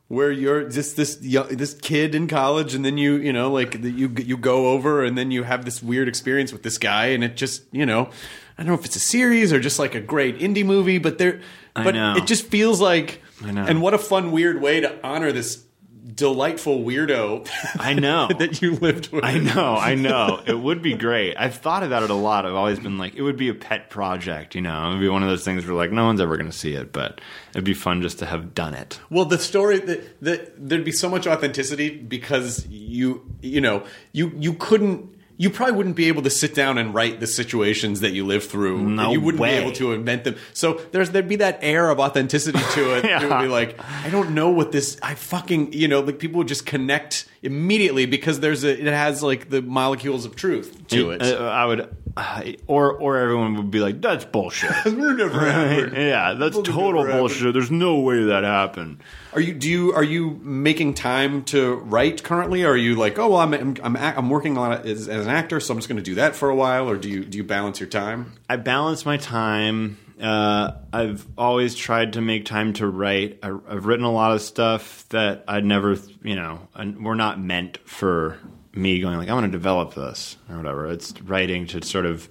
[0.07, 3.81] where you're just this young, this kid in college and then you you know like
[3.81, 7.07] the- you you go over and then you have this weird experience with this guy
[7.07, 8.09] and it just you know
[8.57, 11.17] I don't know if it's a series or just like a great indie movie but
[11.17, 11.41] there
[11.73, 13.65] but it just feels like I know.
[13.65, 15.64] and what a fun weird way to honor this
[16.13, 17.49] delightful weirdo
[17.79, 18.27] I know.
[18.39, 20.41] that you lived with I know, I know.
[20.45, 21.35] It would be great.
[21.37, 22.45] I've thought about it a lot.
[22.45, 24.87] I've always been like, it would be a pet project, you know?
[24.87, 26.73] It would be one of those things where, like, no one's ever going to see
[26.73, 28.99] it, but it'd be fun just to have done it.
[29.09, 34.31] Well, the story that, that there'd be so much authenticity because you you know you
[34.35, 38.11] you couldn't you probably wouldn't be able to sit down and write the situations that
[38.11, 38.81] you live through.
[38.87, 39.57] No you wouldn't way.
[39.57, 40.35] be able to invent them.
[40.53, 43.05] So there's there'd be that air of authenticity to it.
[43.25, 44.97] It would be like I don't know what this.
[45.01, 49.21] I fucking you know like people would just connect immediately because there's a it has
[49.23, 51.21] like the molecules of truth to it.
[51.21, 54.71] Uh, I would, uh, or or everyone would be like, that's bullshit.
[54.85, 55.97] Never happened.
[55.97, 57.53] yeah, that's Will total bullshit.
[57.53, 58.99] There's no way that happened.
[59.35, 62.63] Are you do you are you making time to write currently?
[62.63, 65.25] Or are you like, oh well, I'm I'm I'm, I'm working on it as, as
[65.25, 66.89] an actor, so I'm just going to do that for a while?
[66.89, 68.31] Or do you do you balance your time?
[68.49, 69.97] I balance my time.
[70.21, 73.39] Uh, I've always tried to make time to write.
[73.43, 77.37] I, I've written a lot of stuff that I'd never, you know, and were not
[77.37, 78.39] meant for
[78.73, 80.87] me going like I want to develop this or whatever.
[80.87, 82.29] It's writing to sort of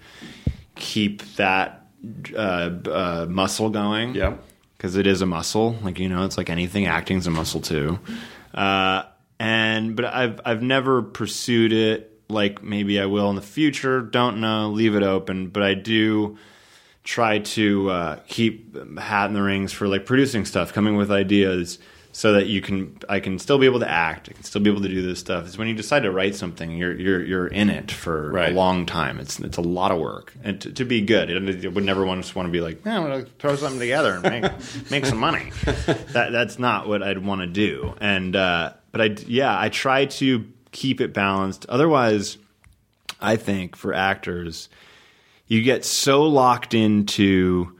[0.74, 1.86] keep that
[2.34, 4.14] uh, uh, muscle going.
[4.14, 4.36] Yeah.
[4.84, 5.74] Because it is a muscle.
[5.80, 6.84] Like you know, it's like anything.
[6.84, 7.98] Acting's a muscle too.
[8.52, 9.04] Uh,
[9.40, 12.20] and but I've I've never pursued it.
[12.28, 14.02] Like maybe I will in the future.
[14.02, 14.68] Don't know.
[14.68, 15.48] Leave it open.
[15.48, 16.36] But I do
[17.02, 21.78] try to uh, keep hat in the rings for like producing stuff, coming with ideas,
[22.16, 24.28] so that you can I can still be able to act.
[24.30, 25.46] I can still be able to do this stuff.
[25.46, 28.52] It's when you decide to write something, you're you're you're in it for Right.
[28.52, 29.18] a long time.
[29.18, 32.22] It's it's a lot of work, and to, to be good, it, would never want
[32.22, 34.52] to want to be like, "Yeah, I'm gonna throw something together and make
[34.92, 35.50] make some money.
[36.12, 37.94] That that's not what I'd want to do.
[38.00, 41.66] And uh, but I yeah, I try to keep it balanced.
[41.68, 42.38] Otherwise,
[43.20, 44.68] I think for actors,
[45.48, 47.72] you get so locked into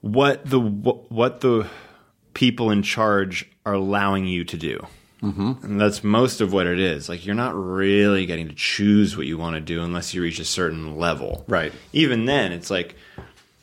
[0.00, 1.68] what the what the
[2.34, 4.86] people in charge are allowing you to do.
[5.22, 5.64] Mm-hmm.
[5.64, 7.08] And that's most of what it is.
[7.08, 10.38] Like you're not really getting to choose what you want to do unless you reach
[10.38, 11.44] a certain level.
[11.46, 11.72] Right.
[11.92, 12.94] Even then, it's like,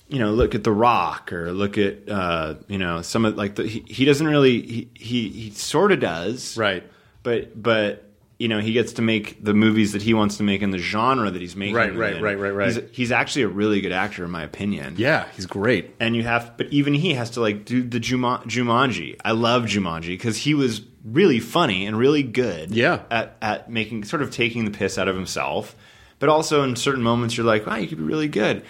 [0.07, 3.55] you know, look at The Rock or look at, uh, you know, some of like
[3.55, 6.83] the he, he doesn't really he he, he sort of does Right.
[7.23, 8.06] but but
[8.37, 10.77] you know he gets to make the movies that he wants to make in the
[10.77, 11.75] genre that he's making.
[11.75, 12.23] Right, right, in.
[12.23, 12.73] right, right, right.
[12.73, 14.95] He's, he's actually a really good actor, in my opinion.
[14.97, 15.95] Yeah, he's great.
[15.99, 19.19] And you have, but even he has to like do the Juma- Jumanji.
[19.25, 22.71] I love Jumanji because he was really funny and really good.
[22.71, 23.03] Yeah.
[23.09, 25.75] at at making sort of taking the piss out of himself,
[26.19, 28.63] but also in certain moments you're like, wow, you could be really good,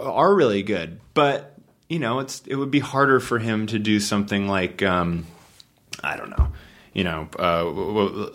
[0.00, 1.00] are really good.
[1.14, 1.56] But
[1.88, 5.26] you know, it's it would be harder for him to do something like, um,
[6.02, 6.48] I don't know.
[6.96, 7.64] You know, uh,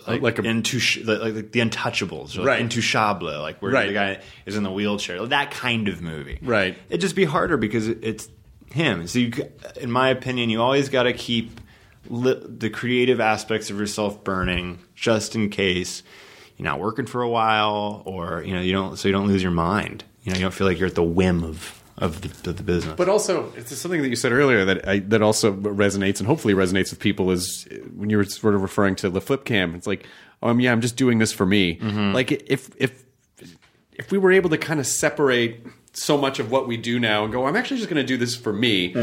[0.06, 2.62] like, Like a- Intouch- like, like the Untouchables, or Right.
[2.64, 3.88] Intouchable, like where Right.
[3.88, 6.38] the guy is in the wheelchair, that kind of movie.
[6.40, 6.78] Right.
[6.88, 8.28] It'd just be harder because it's
[8.72, 9.08] him.
[9.08, 9.32] So, you,
[9.80, 11.60] in my opinion, you always got to keep
[12.08, 16.04] li- the creative aspects of yourself burning, just in case
[16.56, 19.42] you're not working for a while, or you know, you don't so you don't lose
[19.42, 20.04] your mind.
[20.22, 22.62] You know, you don't feel like you're at the whim of of the, of the
[22.62, 22.94] business.
[22.96, 26.54] But also, it's something that you said earlier that I, that also resonates and hopefully
[26.54, 29.74] resonates with people is when you were sort of referring to the flip cam.
[29.74, 30.06] It's like,
[30.42, 31.78] um, yeah, I'm just doing this for me.
[31.80, 33.04] Like if if
[33.92, 37.24] if we were able to kind of separate so much of what we do now
[37.24, 38.94] and go, I'm actually just going to do this for me.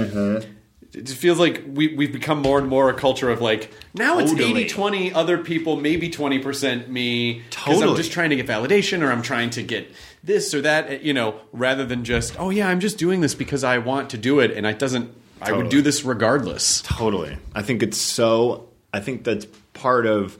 [0.91, 4.31] It feels like we, we've become more and more a culture of like, now it's
[4.31, 4.61] Totally.
[4.61, 7.43] 80 20 other people, maybe 20% me.
[7.51, 9.87] Because I'm just trying to get validation or I'm trying to get
[10.23, 13.63] this or that, you know, rather than just, oh yeah, I'm just doing this because
[13.63, 16.81] I want to do it and it doesn't, I would do this regardless.
[16.81, 17.37] Totally.
[17.55, 18.67] I think it's so.
[18.93, 20.37] I think that's part of.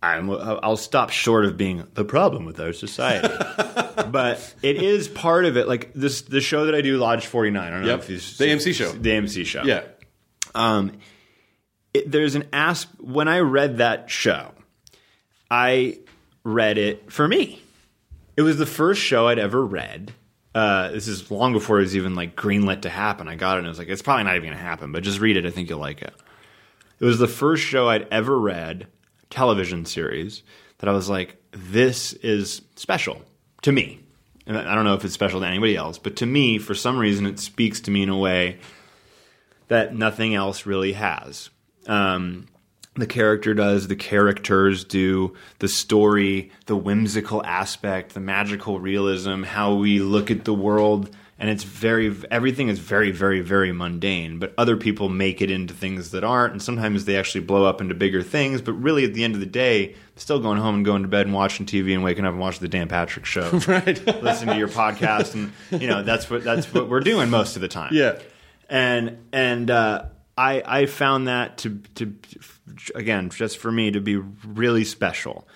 [0.00, 3.28] I'm, I'll stop short of being the problem with our society,
[4.10, 5.66] but it is part of it.
[5.66, 7.72] Like this, the show that I do, Lodge Forty Nine.
[7.72, 8.92] I don't know if The AMC show.
[8.92, 9.64] the AMC show.
[9.64, 9.82] Yeah.
[10.54, 10.92] Um,
[11.92, 12.88] it, there's an asp.
[13.00, 14.52] When I read that show,
[15.50, 15.98] I
[16.44, 17.60] read it for me.
[18.38, 20.12] It was the first show I'd ever read.
[20.54, 23.26] Uh, this is long before it was even like greenlit to happen.
[23.26, 25.02] I got it and I was like, it's probably not even going to happen, but
[25.02, 25.44] just read it.
[25.44, 26.14] I think you'll like it.
[27.00, 28.86] It was the first show I'd ever read,
[29.28, 30.44] television series,
[30.78, 33.22] that I was like, this is special
[33.62, 33.98] to me.
[34.46, 36.96] And I don't know if it's special to anybody else, but to me, for some
[36.96, 38.60] reason, it speaks to me in a way
[39.66, 41.50] that nothing else really has.
[41.88, 42.46] Um,
[43.00, 49.74] the character does, the characters do, the story, the whimsical aspect, the magical realism, how
[49.74, 51.10] we look at the world.
[51.40, 54.40] And it's very, everything is very, very, very mundane.
[54.40, 56.52] But other people make it into things that aren't.
[56.52, 58.60] And sometimes they actually blow up into bigger things.
[58.60, 61.26] But really, at the end of the day, still going home and going to bed
[61.26, 63.48] and watching TV and waking up and watching the Dan Patrick show.
[63.68, 64.04] Right.
[64.22, 65.34] Listen to your podcast.
[65.34, 68.18] And, you know, that's what, that's what we're doing most of the time Yeah.
[68.68, 70.06] and and uh,
[70.38, 72.14] I I found that to to
[72.94, 75.48] again just for me to be really special.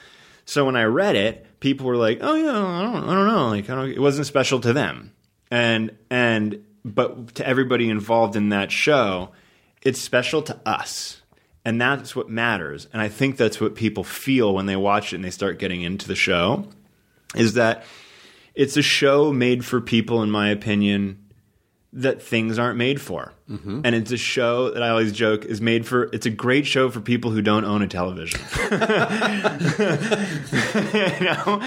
[0.44, 3.48] So when I read it, people were like, "Oh yeah, I don't I don't know,"
[3.48, 5.12] like don't, it wasn't special to them,
[5.50, 9.30] and and but to everybody involved in that show,
[9.82, 11.22] it's special to us.
[11.64, 12.88] And that's what matters.
[12.92, 15.82] And I think that's what people feel when they watch it and they start getting
[15.82, 16.66] into the show
[17.36, 17.84] is that
[18.56, 21.21] it's a show made for people, in my opinion,
[21.94, 23.34] that things aren't made for.
[23.50, 23.82] Mm-hmm.
[23.84, 26.88] And it's a show that I always joke is made for, it's a great show
[26.90, 28.40] for people who don't own a television.
[28.62, 28.70] you
[31.26, 31.60] know?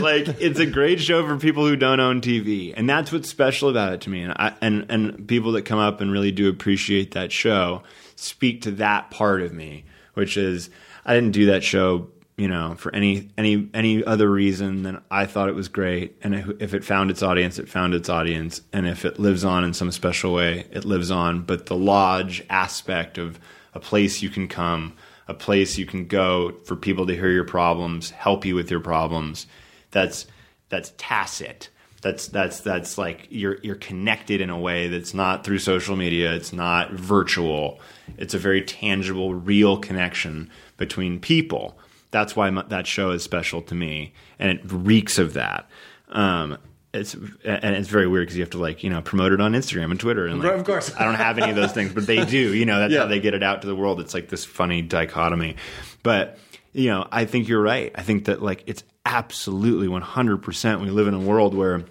[0.00, 2.72] like, it's a great show for people who don't own TV.
[2.74, 4.22] And that's what's special about it to me.
[4.22, 7.82] And, I, and, and people that come up and really do appreciate that show
[8.16, 9.84] speak to that part of me,
[10.14, 10.70] which is,
[11.04, 15.26] I didn't do that show you know, for any any any other reason than I
[15.26, 16.16] thought it was great.
[16.22, 18.60] And if- it found its audience, it found its audience.
[18.72, 21.42] And if it lives on in some special way, it lives on.
[21.42, 23.38] But the lodge aspect of
[23.72, 24.94] a place you can come,
[25.28, 28.80] a place you can go for people to hear your problems, help you with your
[28.80, 29.46] problems,
[29.90, 30.26] that's
[30.68, 31.68] that's tacit.
[32.02, 36.34] That's that's that's like you're you're connected in a way that's not through social media.
[36.34, 37.80] It's not virtual.
[38.18, 41.78] It's a very tangible, real connection between people.
[42.14, 45.68] That's why m- that show is special to me, and it reeks of that.
[46.08, 46.58] Um,
[46.92, 49.52] it's and it's very weird because you have to like you know promote it on
[49.52, 50.94] Instagram and Twitter and like, of course.
[50.96, 52.54] I don't have any of those things, but they do.
[52.54, 53.00] You know that's Yeah.
[53.00, 53.98] how they get it out to the world.
[54.00, 55.56] It's like this funny dichotomy,
[56.04, 56.38] but
[56.72, 57.90] you know I think you're right.
[57.96, 60.36] I think that like it's absolutely 100.
[60.38, 61.84] percent We live in a world where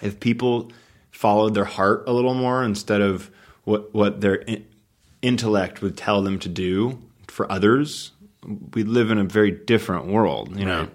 [0.00, 0.70] if people
[1.10, 3.32] followed their heart a little more instead of
[3.64, 4.64] what what their in-
[5.22, 8.12] intellect would tell them to do for others,
[8.74, 10.56] we live in a very different world.
[10.58, 10.90] You know, Right.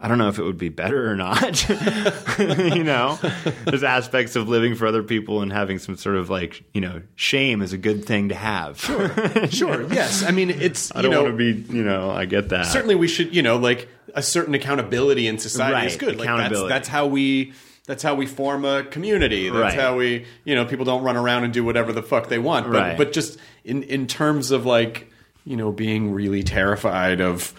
[0.00, 1.68] I don't know if it would be better or not.
[2.38, 3.18] you know,
[3.64, 7.02] there's aspects of living for other people and having some sort of like you know
[7.16, 8.80] shame is a good thing to have.
[8.80, 9.08] Sure,
[9.48, 9.82] Sure.
[9.92, 10.22] Yes.
[10.22, 12.66] I mean, it's I you don't know want to be you know I get that
[12.66, 16.08] certainly we should you know like a certain accountability in society is Right, good.
[16.10, 16.68] Like that's accountability.
[16.68, 17.52] that's how we.
[17.86, 19.48] That's how we form a community.
[19.48, 19.72] That's Right.
[19.74, 22.66] how we, you know, people don't run around and do whatever the fuck they want.
[22.70, 22.98] But, Right.
[22.98, 25.10] but just in in terms of like,
[25.44, 27.52] you know, being really terrified of,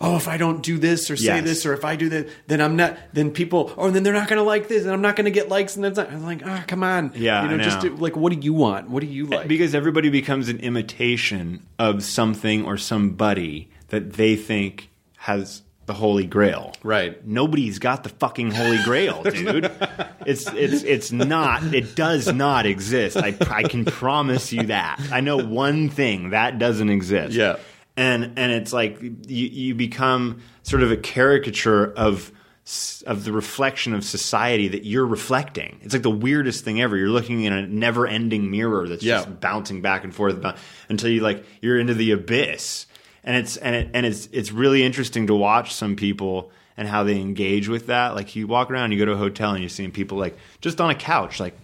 [0.00, 1.44] oh, if I don't do this or say Yes.
[1.44, 2.96] this or if I do that, then I'm not.
[3.12, 5.30] Then people, oh, then they're not going to like this, and I'm not going to
[5.30, 6.10] get likes, and that's not.
[6.10, 8.54] I'm like, ah, come on, Yeah, you know, I just do, like, what do you
[8.54, 8.88] want?
[8.90, 9.48] What do you like?
[9.48, 14.88] because everybody becomes an imitation of something or somebody that they think
[15.18, 16.72] has the holy grail.
[16.84, 17.26] Right.
[17.26, 19.68] Nobody's got the fucking holy grail, dude.
[20.24, 21.64] it's it's it's not.
[21.74, 23.16] It does not exist.
[23.16, 25.00] I I can promise you that.
[25.10, 27.34] I know one thing that doesn't exist.
[27.34, 27.56] Yeah.
[27.96, 32.30] And and it's like you you become sort of a caricature of
[33.06, 35.80] of the reflection of society that you're reflecting.
[35.82, 36.98] It's like the weirdest thing ever.
[36.98, 39.16] You're looking in a never-ending mirror that's Yeah.
[39.24, 40.58] just bouncing back and forth about,
[40.90, 42.84] until you like you're into the abyss.
[43.28, 47.04] And it's and it, and it's it's really interesting to watch some people and how
[47.04, 48.14] they engage with that.
[48.14, 50.80] Like you walk around, you go to a hotel, and you're seeing people like just
[50.80, 51.54] on a couch, like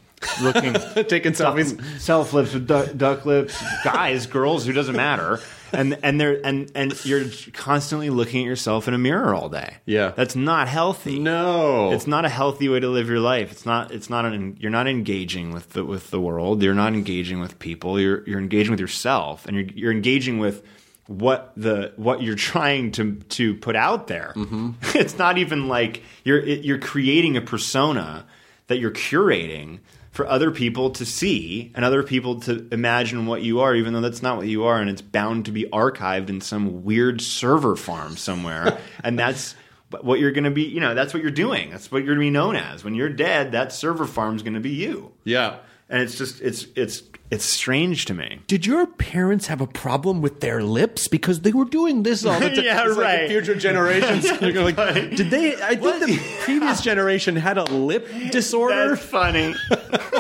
[0.42, 0.74] looking
[1.08, 1.80] Taking selfies.
[1.98, 5.40] self flips with duck, duck lips, guys, girls, who doesn't matter,
[5.72, 9.76] and and they're and and you're constantly looking at yourself in a mirror all day.
[9.86, 10.10] Yeah.
[10.10, 11.18] that's not healthy.
[11.18, 13.52] No, It's not a healthy way to live your life.
[13.52, 13.90] It's not.
[13.90, 14.58] It's not an.
[14.60, 16.62] You're not engaging with the with the world.
[16.62, 17.98] You're not engaging with people.
[17.98, 20.62] You're you're engaging with yourself, and you're you're engaging with
[21.06, 24.32] what the what you're trying to to put out there.
[24.36, 24.70] Mm-hmm.
[24.98, 28.24] It's not even like you're it, you're creating a persona
[28.68, 29.80] that you're curating
[30.10, 34.00] for other people to see and other people to imagine what you are, even though
[34.00, 37.74] that's not what you are, and it's bound to be archived in some weird server
[37.74, 39.56] farm somewhere, and that's
[40.02, 41.70] what you're going to be, you know, that's what you're doing.
[41.70, 42.84] That's what you're going to be known as.
[42.84, 45.12] When you're dead, that server farm's going to be you.
[45.24, 45.56] yeah.
[45.88, 48.40] And it's just, it's, it's, it's strange to me.
[48.46, 52.38] Did your parents have a problem with their lips because they were doing this all
[52.40, 52.64] the time?
[52.64, 53.22] Yeah, It's right.
[53.24, 54.76] in future generations, like,
[55.16, 55.54] did they?
[55.62, 58.90] I think the previous generation had a lip disorder.
[58.90, 59.54] That's funny.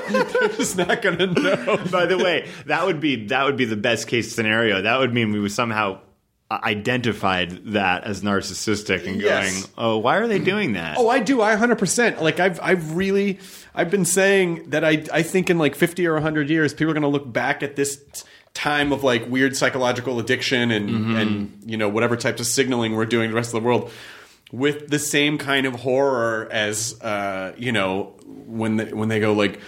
[0.08, 1.78] They're just not gonna know.
[1.90, 4.82] By the way, that would be that would be the best case scenario.
[4.82, 6.00] That would mean we would somehow
[6.50, 9.68] uh, identified that as narcissistic and going, Yes.
[9.78, 11.40] "Oh, why are they doing that?" Oh, I do.
[11.42, 12.20] I 100%.
[12.20, 13.38] Like I've I've really
[13.74, 16.94] I've been saying that I I think in like 50 or 100 years people are
[16.94, 18.00] going to look back at this
[18.54, 21.16] time of like weird psychological addiction and Mm-hmm.
[21.16, 23.90] and you know whatever types of signaling we're doing to the rest of the world
[24.52, 28.14] with the same kind of horror as uh, you know
[28.46, 29.58] when they, when they go like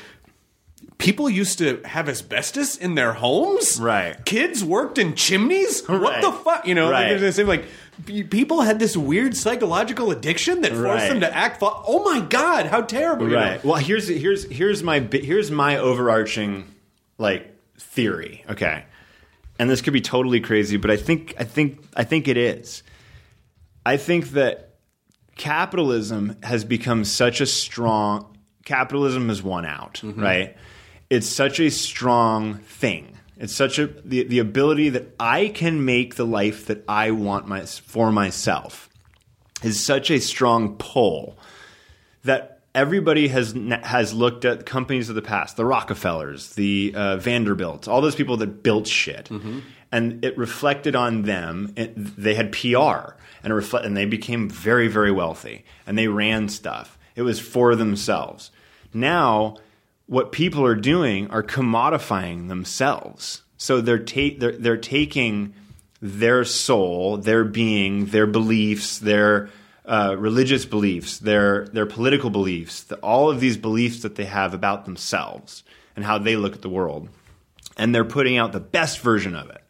[0.99, 4.25] people used to have asbestos in their homes Right.
[4.25, 7.19] kids worked in chimneys what the fuck you know like, Right.
[7.21, 7.65] the same like
[8.05, 11.09] people had this weird psychological addiction that forced Right.
[11.09, 13.27] them to act fu- oh my god how terrible?
[13.27, 13.65] Right.
[13.65, 16.65] Well, here's here's here's my here's my overarching
[17.19, 18.45] like theory.
[18.49, 18.85] Okay,
[19.59, 22.83] and this could be totally crazy, but I think I think I think it is.
[23.85, 24.75] I think that
[25.37, 30.21] capitalism has become such a strong capitalism has won out, mm-hmm.
[30.21, 30.57] right?
[31.09, 33.16] It's such a strong thing.
[33.39, 37.47] It's such a the, the ability that I can make the life that I want
[37.47, 38.89] my, for myself
[39.63, 41.39] is such a strong pull
[42.25, 47.89] that everybody has has looked at companies of the past, the Rockefellers, the uh, Vanderbilts,
[47.89, 49.31] all those people that built shit,
[49.93, 51.73] and it reflected on them.
[51.77, 56.09] It, they had PR, and it reflect, and they became very, very wealthy, and they
[56.09, 56.99] ran stuff.
[57.15, 58.51] It was for themselves.
[58.93, 59.57] Now,
[60.07, 63.43] what people are doing are commodifying themselves.
[63.57, 65.55] So they're ta- they're, they're taking
[66.01, 69.51] their soul, their being, their beliefs, their
[69.85, 74.55] uh, religious beliefs, their their political beliefs, the, all of these beliefs that they have
[74.55, 77.09] about themselves and how they look at the world,
[77.77, 79.63] and they're putting out the best version of it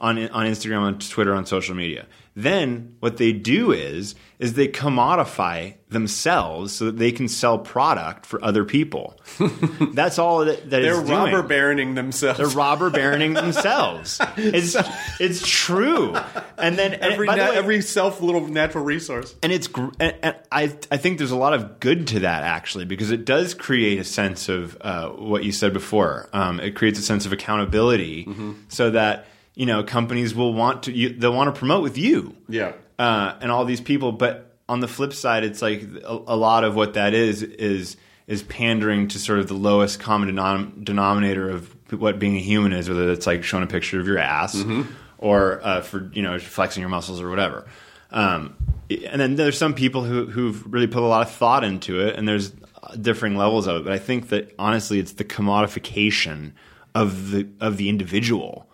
[0.00, 2.06] on on Instagram, on Twitter, on social media.
[2.34, 8.24] Then what they do is is they commodify themselves so that they can sell product
[8.26, 9.20] for other people.
[9.92, 14.18] That's all that, that they're robber baroning themselves They're robber baroning themselves.
[14.36, 14.74] It's
[15.20, 16.14] it's true.
[16.56, 19.68] And then and every by the way- every self little natural resource and it's
[20.00, 23.24] and, and I I think there's a lot of good to that actually because it
[23.26, 26.30] does create a sense of uh, what you said before.
[26.32, 28.52] Um, it creates a sense of accountability Mm-hmm.
[28.68, 32.36] so that you know companies will want to you, they'll want to promote with you.
[32.48, 32.72] Yeah.
[32.98, 34.12] uh, and all these people.
[34.12, 37.96] But on the flip side, it's like a, a lot of what that is is
[38.26, 42.72] is pandering to sort of the lowest common denom- denominator of what being a human
[42.72, 44.82] is, whether it's like showing a picture of your ass Mm-hmm.
[45.18, 47.66] or uh, for you know flexing your muscles or whatever.
[48.10, 48.56] Um,
[48.90, 52.16] and then there's some people who who've really put a lot of thought into it,
[52.16, 52.52] and there's
[53.00, 53.84] differing levels of it.
[53.84, 56.52] But I think that honestly, it's the commodification
[56.94, 58.68] of the of the individual.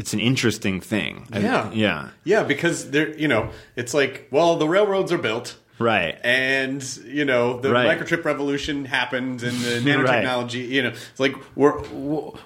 [0.00, 1.26] It's an interesting thing.
[1.30, 1.70] I- Yeah.
[1.74, 5.56] yeah, Yeah, because they're you know, it's like, well, the railroads are built.
[5.80, 6.16] Right.
[6.22, 7.98] And you know the Right.
[7.98, 10.68] microchip revolution happened, and the nanotechnology.
[10.68, 11.72] You know, it's like we're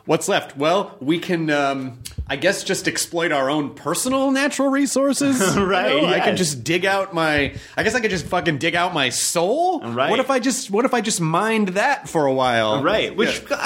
[0.07, 0.57] what's left.
[0.57, 5.39] Well, we can, um, I guess, just exploit our own personal natural resources.
[5.57, 6.07] you Right, know?
[6.09, 7.55] I can just dig out my.
[7.77, 9.81] I guess I could just fucking dig out my soul.
[9.83, 10.11] Right.
[10.11, 10.71] What if I just?
[10.71, 12.83] What if I just mined that for a while?
[12.83, 13.15] Right.
[13.15, 13.57] Which Yeah.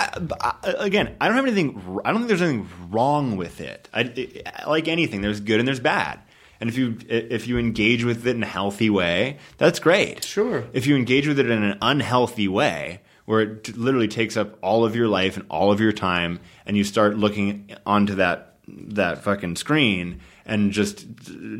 [0.41, 2.01] I- I- again, I don't have anything.
[2.05, 3.89] I don't think there's anything wrong with it.
[3.93, 6.19] I, it- like anything, there's good and there's bad.
[6.61, 10.25] And if you if you engage with it in a healthy way, that's great.
[10.25, 10.65] Sure.
[10.73, 14.85] If you engage with it in an unhealthy way, where it literally takes up all
[14.85, 19.23] of your life and all of your time, and you start looking onto that that
[19.23, 21.07] fucking screen and just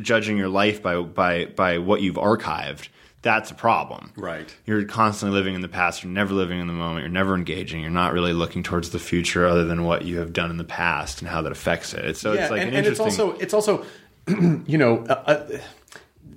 [0.01, 2.89] judging your life by by by what you've archived,
[3.21, 4.11] that's a problem.
[4.15, 4.53] Right.
[4.65, 6.03] You're constantly living in the past.
[6.03, 7.01] You're never living in the moment.
[7.03, 7.81] You're never engaging.
[7.81, 10.63] You're not really looking towards the future, other than what you have done in the
[10.63, 12.17] past and how that affects it.
[12.17, 13.25] So yeah, it's like and, an and it's interesting.
[13.25, 13.85] also it's also
[14.67, 15.57] you know uh, uh,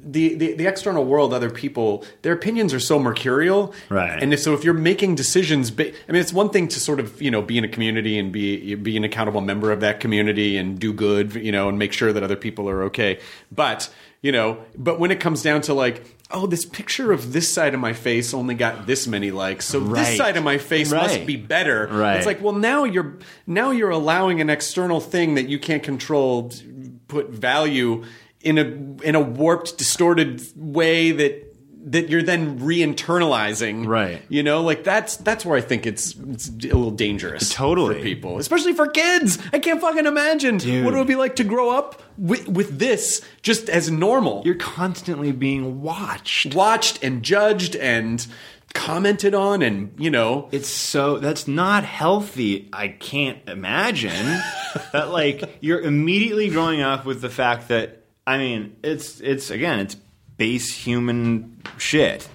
[0.05, 4.20] the, the the external world, other people, their opinions are so mercurial, Right.
[4.20, 7.22] And if, so, if you're making decisions, I mean, it's one thing to sort of
[7.22, 10.57] you know be in a community and be be an accountable member of that community
[10.57, 13.20] and do good, you know, and make sure that other people are okay.
[13.53, 13.90] But
[14.22, 17.74] you know, but when it comes down to like, oh, this picture of this side
[17.74, 20.05] of my face only got this many likes, so Right.
[20.05, 21.88] this side of my face must be better.
[21.90, 22.16] Right.
[22.16, 26.51] It's like, well, now you're now you're allowing an external thing that you can't control
[27.12, 28.04] put value
[28.40, 28.62] in a
[29.06, 31.48] in a warped, distorted way that
[31.84, 33.86] that you're then re-internalizing.
[33.86, 34.22] Right.
[34.28, 37.52] You know, like that's that's where I think it's it's a little dangerous.
[37.52, 37.96] Totally.
[37.96, 39.38] for people, especially for kids.
[39.52, 40.84] I can't fucking imagine Dude.
[40.84, 44.42] what it would be like to grow up with with this just as normal.
[44.44, 46.54] you're constantly being watched.
[46.54, 48.26] watched and judged and
[48.74, 52.68] commented on, and you know, It's so that's not healthy.
[52.72, 54.10] I can't imagine
[54.92, 55.10] that.
[55.10, 59.96] Like you're immediately growing up with the fact that I mean, it's it's again, it's
[60.36, 62.28] base human shit.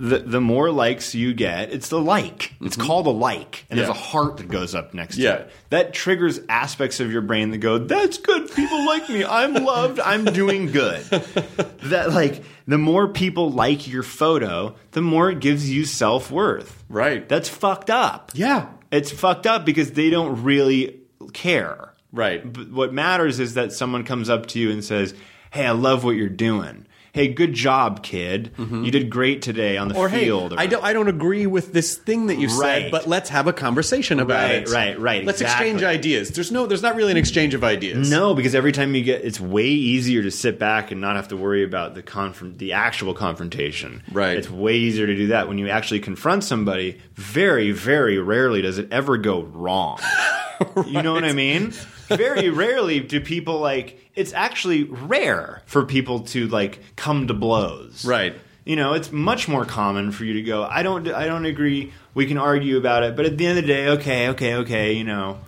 [0.00, 2.54] The the more likes you get, it's the like.
[2.60, 2.86] It's mm-hmm.
[2.86, 5.36] called a like, and there's a heart that goes up next Yeah.
[5.36, 5.50] to it.
[5.70, 8.50] That triggers aspects of your brain that go, "That's good.
[8.52, 9.24] People like me.
[9.24, 10.00] I'm loved.
[10.00, 11.02] I'm doing good."
[11.84, 16.84] that like the more people like your photo, the more it gives you self worth.
[16.88, 17.28] Right.
[17.28, 18.32] That's fucked up.
[18.34, 21.00] yeah, It's fucked up because they don't really
[21.32, 21.92] care.
[22.12, 22.40] Right.
[22.52, 25.14] But what matters is that someone comes up to you and says,
[25.50, 26.86] "Hey, I love what you're doing.
[27.14, 28.50] Hey, good job, kid.
[28.58, 30.02] You did great today on the Mm-hmm.
[30.02, 32.90] Or hey, field." or- I don't I don't agree with this thing that you said,
[32.90, 34.68] but let's have a conversation about Right, it.
[34.68, 35.68] right, right, Let's exactly.
[35.70, 36.30] exchange ideas.
[36.30, 38.10] There's no there's not really an exchange of ideas.
[38.10, 41.28] No, because every time you get, it's way easier to sit back and not have
[41.28, 44.02] to worry about the confront, the actual confrontation.
[44.10, 44.36] Right.
[44.36, 47.00] It's way easier to do that when you actually confront somebody.
[47.14, 50.00] Very, very rarely does it ever go wrong.
[50.86, 51.70] You know what I mean?
[52.08, 54.00] Very rarely do people like.
[54.14, 58.04] It's actually rare for people to like come to blows.
[58.04, 58.34] Right.
[58.64, 60.64] You know, it's much more common for you to go.
[60.64, 61.08] I don't.
[61.08, 61.92] I don't agree.
[62.14, 64.92] We can argue about it, but at the end of the day, okay, okay, okay.
[64.92, 65.38] You know,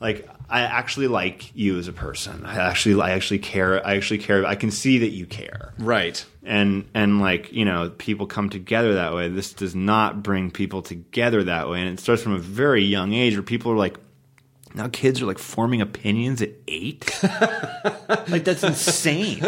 [0.00, 2.44] like I actually like you as a person.
[2.44, 3.84] I actually, I actually care.
[3.86, 4.44] I actually care.
[4.46, 5.72] I can see that you care.
[5.78, 6.24] Right.
[6.42, 9.28] And and like you know, people come together that way.
[9.28, 13.12] This does not bring people together that way, and it starts from a very young
[13.12, 13.98] age where people are like.
[14.76, 17.08] Now kids are like forming opinions at eight.
[18.28, 19.40] like that's insane.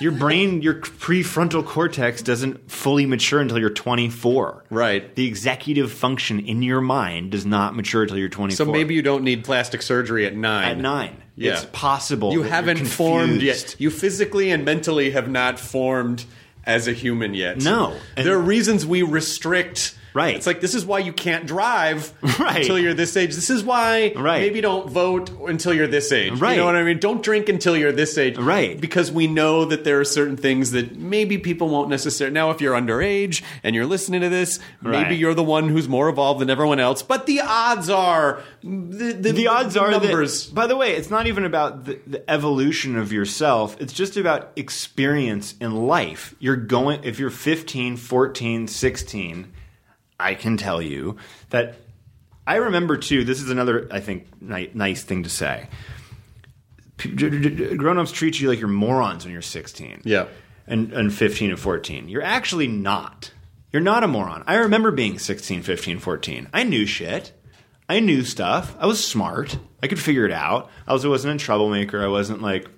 [0.00, 4.64] Your brain, your prefrontal cortex doesn't fully mature until you're 24.
[4.70, 5.14] Right.
[5.14, 8.66] The executive function in your mind does not mature until you're 24.
[8.66, 10.68] So maybe you don't need plastic surgery at nine.
[10.68, 11.52] at nine, Yeah.
[11.52, 12.32] it's possible.
[12.32, 13.76] You haven't formed yet.
[13.78, 16.24] You physically and mentally have not formed
[16.64, 17.62] as a human yet.
[17.62, 17.94] No.
[18.16, 19.94] And- there are reasons we restrict.
[20.14, 20.34] Right.
[20.34, 22.58] It's like this is why you can't drive Right.
[22.58, 23.34] until you're this age.
[23.34, 24.40] This is why Right.
[24.40, 26.32] maybe don't vote until you're this age.
[26.38, 26.52] Right.
[26.52, 26.98] You know what I mean?
[26.98, 28.36] Don't drink until you're this age.
[28.38, 28.80] Right.
[28.80, 32.34] Because we know that there are certain things that maybe people won't necessarily.
[32.34, 36.08] Now, if you're underage and you're listening to this, maybe you're the one who's more
[36.08, 37.02] evolved than everyone else.
[37.02, 40.46] But the odds are the, the, the odds the are numbers.
[40.48, 44.16] that by the way it's not even about the, the evolution of yourself it's just
[44.16, 49.52] about experience in life you're going if you're 15 14 16
[50.20, 51.16] i can tell you
[51.50, 51.76] that
[52.46, 55.68] i remember too this is another i think ni- nice thing to say
[56.96, 60.26] P- d- d- d- grown-ups treat you like you're morons when you're 16 Yeah.
[60.66, 63.32] and, and 15 and 14 you're actually not
[63.72, 67.32] you're not a moron i remember being 16 15 14 i knew shit
[67.88, 68.76] I knew stuff.
[68.78, 69.58] I was smart.
[69.82, 70.70] I could figure it out.
[70.86, 72.00] I was, I wasn't a troublemaker.
[72.00, 72.68] I wasn't like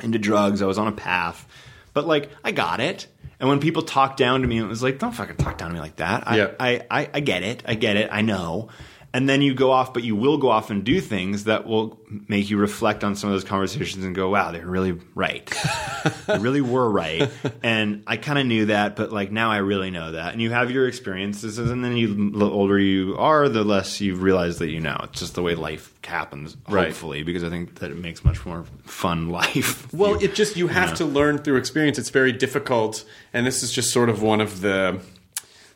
[0.00, 0.62] into drugs.
[0.62, 1.44] I was on a path.
[1.92, 3.08] But like, I got it.
[3.40, 5.74] And when people talk down to me, it was like, don't fucking talk down to
[5.74, 6.26] me like that.
[6.26, 6.50] I, Yeah.
[6.60, 7.62] I, I, I get it.
[7.66, 8.08] I get it.
[8.12, 8.68] I know.
[9.14, 11.98] And then you go off, but you will go off and do things that will
[12.28, 15.46] make you reflect on some of those conversations and go, wow, they're really right.
[16.26, 17.30] they really were right.
[17.62, 20.32] And I kind of knew that, but like now I really know that.
[20.32, 24.16] And you have your experiences, and then you, the older you are, the less you
[24.16, 24.98] realize that you know.
[25.04, 26.94] It's just the way life happens, Right.
[27.24, 29.92] because I think that it makes much more fun life.
[29.94, 31.98] Well, it just you have to learn through experience.
[32.00, 35.00] It's very difficult, and this is just sort of one of the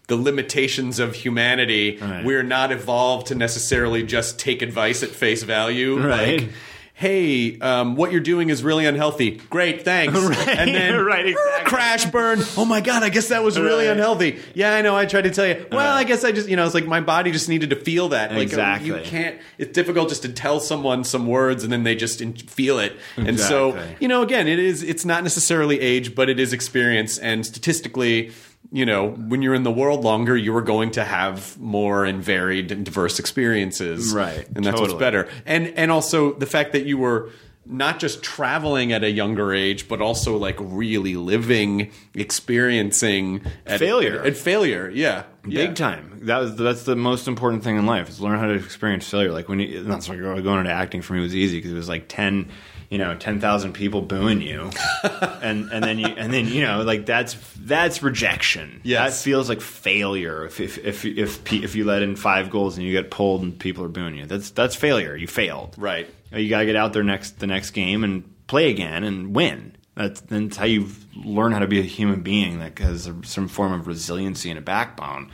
[0.08, 1.98] the limitations of humanity.
[2.00, 2.24] Right.
[2.24, 5.98] We're not evolved to necessarily just take advice at face value.
[6.04, 6.40] Right.
[6.42, 6.50] Like,
[6.94, 9.40] hey, um, what you're doing is really unhealthy.
[9.50, 10.18] Great, thanks.
[10.18, 11.64] Right, And then right, exactly.
[11.70, 12.40] crash burn.
[12.56, 13.92] Oh my god, I guess that was really Right.
[13.92, 14.40] unhealthy.
[14.54, 14.96] Yeah, I know.
[14.96, 15.64] I tried to tell you.
[15.70, 18.08] Well, I guess I just you know it's like my body just needed to feel
[18.08, 18.32] that.
[18.32, 19.38] Like uh, you can't.
[19.58, 22.96] It's difficult just to tell someone some words and then they just in- feel it.
[23.16, 24.82] And so you know, again, it is.
[24.82, 27.16] It's not necessarily age, but it is experience.
[27.18, 28.32] And statistically,
[28.70, 32.22] you know, when you're in the world longer, you are going to have more and
[32.22, 34.12] varied and diverse experiences.
[34.12, 34.46] Right.
[34.54, 35.28] And that's what's better.
[35.46, 37.30] And and also the fact that you were
[37.70, 44.22] not just traveling at a younger age, but also like really living, experiencing at, Failure.
[44.22, 45.74] At, failure, yeah, Big Yeah.
[45.74, 46.20] time.
[46.22, 49.32] That was that's the most important thing in life is learn how to experience failure.
[49.32, 51.88] Like when you, that's why going into acting for me was easy because it was
[51.88, 52.48] like ten,
[52.90, 54.70] you know, ten thousand people booing you,
[55.42, 58.80] and and then you and then you know like that's that's rejection.
[58.82, 59.18] Yes.
[59.18, 60.46] that feels like failure.
[60.46, 63.58] If if if if, if you let in five goals and you get pulled and
[63.58, 65.16] people are booing you, that's that's failure.
[65.16, 65.74] You failed.
[65.76, 66.08] Right.
[66.32, 69.76] You got to get out there next the next game and play again and win.
[69.94, 73.72] That's, that's how you learn how to be a human being that has some form
[73.72, 75.32] of resiliency and a backbone.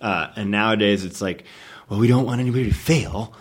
[0.00, 1.44] Uh, and nowadays, it's like,
[1.88, 3.32] well, we don't want anybody to fail.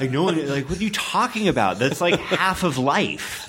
[0.00, 1.78] Like no one, like what are you talking about?
[1.78, 3.48] That's like half of life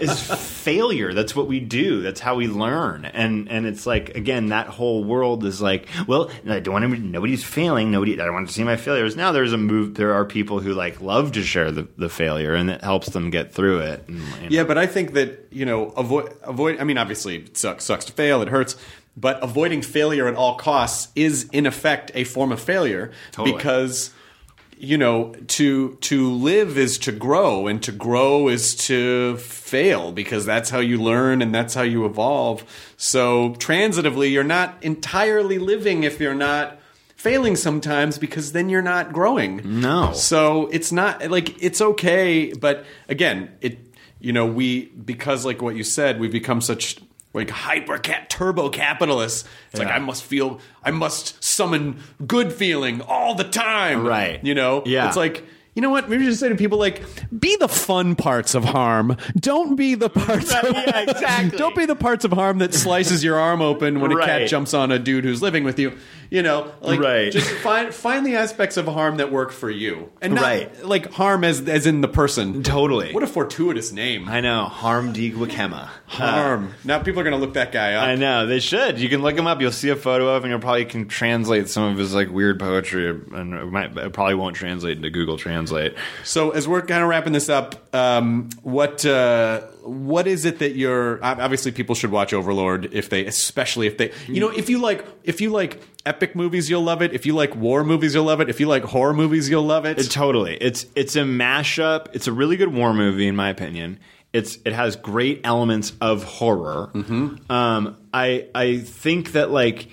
[0.00, 1.14] is failure.
[1.14, 2.02] That's what we do.
[2.02, 3.04] That's how we learn.
[3.04, 7.06] And and it's like again, that whole world is like, well, I don't want anybody,
[7.06, 7.90] nobody's failing.
[7.90, 9.16] Nobody, I don't want to see my failures.
[9.16, 9.94] Now there's a move.
[9.94, 13.30] There are people who like love to share the, the failure, and it helps them
[13.30, 14.04] get through it.
[14.08, 16.80] And, you know, Yeah, but I think that you know avoid avoid.
[16.80, 18.42] I mean, obviously, it sucks sucks to fail.
[18.42, 18.76] It hurts.
[19.16, 23.56] But avoiding failure at all costs is, in effect, a form of failure Totally.
[23.56, 24.10] because
[24.76, 30.44] you know to to live is to grow, and to grow is to fail because
[30.44, 32.64] that's how you learn and that's how you evolve.
[32.96, 36.78] So transitively, you're not entirely living if you're not
[37.14, 39.80] failing sometimes because then you're not growing.
[39.80, 40.12] No.
[40.12, 43.78] So it's not like it's okay, but again, it
[44.18, 46.98] you know we because like what you said, we've become such
[47.34, 49.46] like hyper cat turbo capitalists.
[49.70, 54.06] It's like I must feel, I must summon good feeling all the time.
[54.06, 54.42] Right.
[54.42, 54.82] You know.
[54.86, 55.08] Yeah.
[55.08, 55.44] It's like.
[55.74, 56.08] You know what?
[56.08, 57.02] Maybe just say to people like,
[57.36, 59.16] be the fun parts of harm.
[59.36, 60.52] Don't be the parts.
[60.52, 61.58] Right, of, yeah, exactly.
[61.58, 64.72] Don't be the parts of harm that slices your arm open when a cat jumps
[64.72, 65.98] on a dude who's living with you.
[66.30, 67.30] You know, like Right.
[67.30, 70.84] just find find the aspects of harm that work for you, and not Right.
[70.84, 72.62] like harm as as in the person.
[72.64, 73.12] Totally.
[73.12, 74.28] What a fortuitous name.
[74.28, 74.64] I know.
[74.64, 75.30] Harm D.
[75.30, 75.88] Gwakema.
[76.06, 76.74] harm.
[76.84, 78.04] now people are gonna look that guy up.
[78.08, 78.98] I know they should.
[78.98, 79.60] You can look him up.
[79.60, 82.58] You'll see a photo of, him, you'll probably can translate some of his like weird
[82.58, 85.63] poetry, and it, might, it probably won't translate into Google Translate.
[86.24, 90.76] So as we're kind of wrapping this up, um, what uh, what is it that
[90.76, 91.22] you're?
[91.24, 95.04] Obviously, people should watch Overlord if they, especially if they, you know, if you like,
[95.24, 97.12] if you like epic movies, you'll love it.
[97.12, 98.48] If you like war movies, you'll love it.
[98.48, 99.98] If you like horror movies, you'll love it.
[99.98, 100.56] It, totally.
[100.56, 102.08] It's it's a mashup.
[102.12, 103.98] It's a really good war movie, in my opinion.
[104.32, 106.90] It's it has great elements of horror.
[107.48, 109.88] Um, I I think that like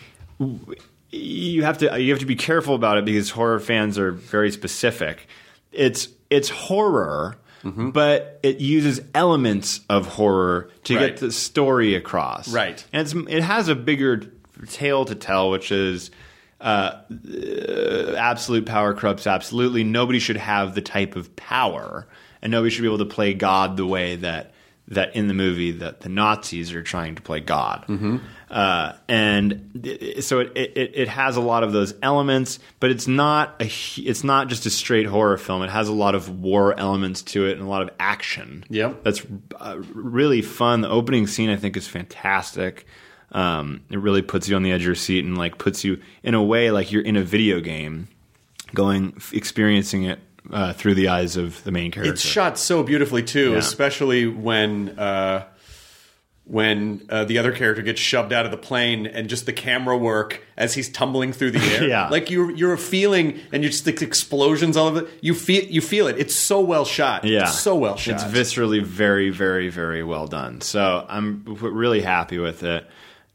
[1.11, 4.51] you have to you have to be careful about it because horror fans are very
[4.51, 5.27] specific.
[5.71, 7.37] It's it's horror.
[7.63, 11.07] But it uses elements of horror to Right.
[11.09, 12.51] get the story across.
[12.51, 12.83] Right.
[12.91, 14.23] And it's, it has a bigger
[14.69, 16.09] tale to tell, which is
[16.59, 19.83] uh, uh, absolute power corrupts absolutely.
[19.83, 22.07] Nobody should have the type of power,
[22.41, 24.53] and nobody should be able to play God the way that
[24.87, 27.85] that in the movie that the Nazis are trying to play God.
[28.51, 33.07] Uh, and it- so it, it it has a lot of those elements, but it's
[33.07, 35.61] not a it's not just a straight horror film.
[35.63, 38.65] It has a lot of war elements to it and a lot of action.
[38.69, 39.03] Yep.
[39.05, 39.25] that's
[39.57, 40.81] uh, really fun.
[40.81, 42.85] The opening scene I think is fantastic.
[43.31, 46.01] Um, it really puts you on the edge of your seat and like puts you
[46.21, 48.09] in a way like you're in a video game,
[48.73, 50.19] going f- experiencing it
[50.51, 52.11] uh, through the eyes of the main character.
[52.11, 53.57] It's shot so beautifully too, Yeah.
[53.59, 55.45] especially when uh,
[56.45, 59.95] when uh, the other character gets shoved out of the plane and just the camera
[59.97, 61.87] work as he's tumbling through the air.
[61.87, 62.09] Yeah.
[62.09, 65.07] like you're you're feeling and you're just the explosions all of it.
[65.21, 66.17] You feel you feel it.
[66.17, 67.23] It's so well shot.
[67.23, 68.15] Yeah, It's so well shot.
[68.15, 70.61] It's viscerally very, very, very well done.
[70.61, 72.85] So I'm really happy with it,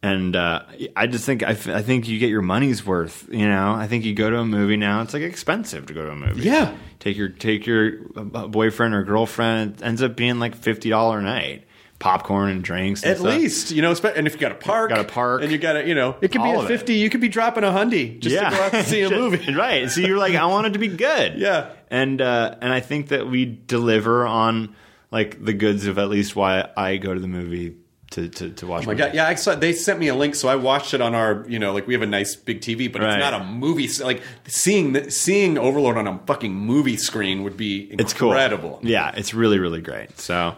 [0.02, 3.26] and uh, I just think I, f- I think you get your money's worth.
[3.30, 5.00] You know, I think you go to a movie now.
[5.02, 6.42] It's like expensive to go to a movie.
[6.42, 6.76] Yeah.
[6.98, 9.76] take your take your uh, boyfriend or girlfriend.
[9.80, 11.65] It ends up being like fifty dollar a night,
[11.98, 13.02] popcorn and drinks.
[13.02, 13.28] And At stuff.
[13.34, 15.42] least you know, spe- and if you got a park, Got a park.
[15.42, 16.68] and you got to you know, it could be a of it.
[16.68, 16.94] fifty.
[16.94, 19.54] You could be dropping a hundy just to go out to see a movie.
[19.54, 19.90] right?
[19.90, 21.38] So you're like, I want it to be good.
[21.38, 21.70] Yeah.
[21.90, 24.74] and uh, and I think that we deliver on
[25.10, 27.76] like the goods of at least why I go to the movie
[28.10, 28.84] to to, to watch.
[28.84, 29.14] Oh my god!
[29.14, 29.54] Yeah, I saw.
[29.56, 31.44] They sent me a link, so I watched it on our.
[31.48, 33.14] You know, like we have a nice big TV, but Right.
[33.14, 33.88] it's not a movie.
[34.02, 38.30] Like seeing the, seeing Overlord on a fucking movie screen would be It's cool.
[38.30, 38.78] incredible.
[38.82, 40.18] Yeah, it's really really great.
[40.20, 40.54] So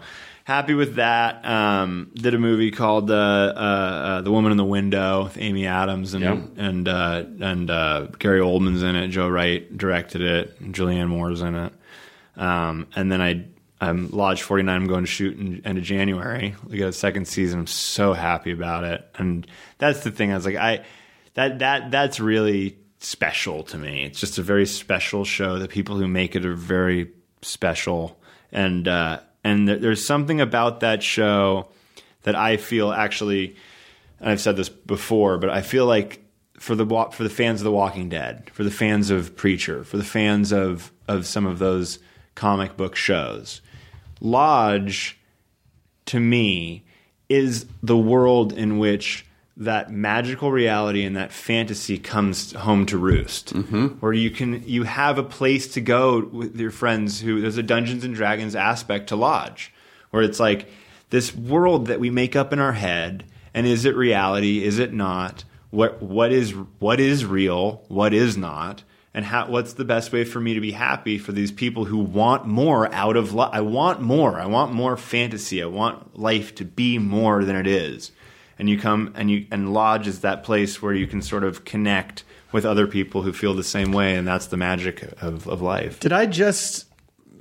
[0.49, 1.45] happy with that.
[1.45, 5.67] Um, did a movie called uh, uh, uh, The Woman in the Window with Amy
[5.67, 6.39] Adams and Yep.
[6.57, 9.09] and uh, and uh, Gary Oldman's in it.
[9.09, 10.57] Joe Wright directed it.
[10.61, 11.73] and Julianne Moore's in it.
[12.37, 13.45] Um, and then I.
[13.81, 14.75] I'm Lodge 49.
[14.75, 16.57] I'm going to shoot in end of January.
[16.67, 17.61] We got a second season.
[17.61, 19.09] I'm so happy about it.
[19.15, 19.47] And
[19.79, 20.33] that's the thing.
[20.33, 20.85] I was like, I
[21.35, 24.03] that that that's really special to me.
[24.05, 25.61] It's just a very special show.
[25.61, 28.19] The people who make it are very special,
[28.51, 31.69] and uh, and there, there's something about that show
[32.23, 33.57] that I feel actually.
[34.21, 36.25] And I've said this before, but I feel like
[36.59, 39.97] for the for the fans of The Walking Dead, for the fans of Preacher, for
[39.97, 41.99] the fans of of some of those
[42.35, 43.61] comic book shows,
[44.21, 45.19] Lodge
[46.07, 46.85] to me
[47.29, 49.25] is the world in which
[49.59, 53.87] that magical reality and that fantasy comes home to roost mm-hmm.
[53.99, 57.63] where you can you have a place to go with your friends who there's a
[57.63, 59.73] dungeons and dragons aspect to lodge
[60.11, 60.69] where it's like
[61.11, 64.93] this world that we make up in our head and is it reality is it
[64.93, 68.85] not what what is what is real what is not
[69.15, 71.99] and how, what's the best way for me to be happy for these people who
[71.99, 73.51] want more out of life?
[73.53, 74.39] I want more.
[74.39, 75.61] I want more fantasy.
[75.61, 78.13] I want life to be more than it is.
[78.59, 81.65] And you come and you and lodge is that place where you can sort of
[81.65, 85.63] connect with other people who feel the same way, and that's the magic of, of
[85.63, 86.01] life.
[86.01, 86.87] Did I just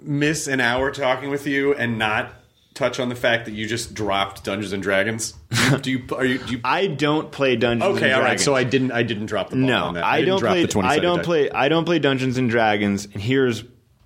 [0.01, 2.33] miss an hour talking with you and not
[2.74, 5.33] touch on the fact that you just dropped Dungeons and Dragons?
[5.82, 6.37] do you are you?
[6.37, 7.97] Do you I don't play Dungeons.
[7.97, 8.39] okay, and all right.
[8.39, 8.91] So I didn't.
[8.91, 10.04] I didn't drop the ball No, on that.
[10.04, 10.62] I, didn't don't drop play.
[10.62, 11.50] The 20 I don't play.
[11.50, 13.63] I don't play Dungeons and Dragons, and here's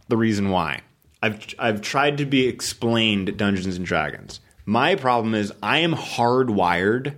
[0.08, 0.82] the reason why.
[1.22, 4.40] I've I've tried to be explained Dungeons and Dragons.
[4.66, 7.16] My problem is I am hardwired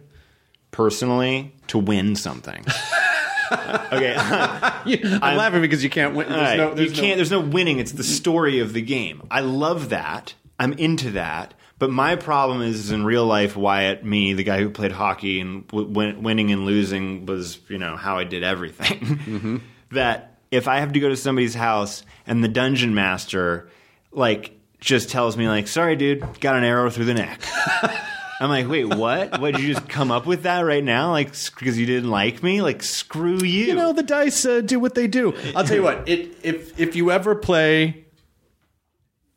[0.72, 2.66] personally to win something.
[3.52, 6.30] okay, I'm, laughing because you can't win.
[6.30, 7.10] There's right, no, you can't.
[7.10, 7.80] No, There's no winning.
[7.80, 9.24] It's the story of the game.
[9.30, 10.34] I love that.
[10.60, 11.54] I'm into that.
[11.80, 15.42] But my problem is, is in real life, Wyatt, me, the guy who played hockey
[15.42, 19.00] and w- win- winning and losing was, you know, how I did everything.
[19.24, 19.58] Mm-hmm.
[19.92, 23.70] that if I have to go to somebody's house and the dungeon master,
[24.12, 27.42] like, just tells me, like, sorry, dude, got an arrow through the neck.
[28.40, 29.40] I'm like, wait, what?
[29.40, 31.12] What did you just come up with that right now?
[31.12, 32.62] Like, because you didn't like me?
[32.62, 33.66] Like, screw you.
[33.66, 35.34] you know, the dice uh, do what they do.
[35.56, 36.08] I'll tell you what.
[36.10, 38.06] It, if if you ever play,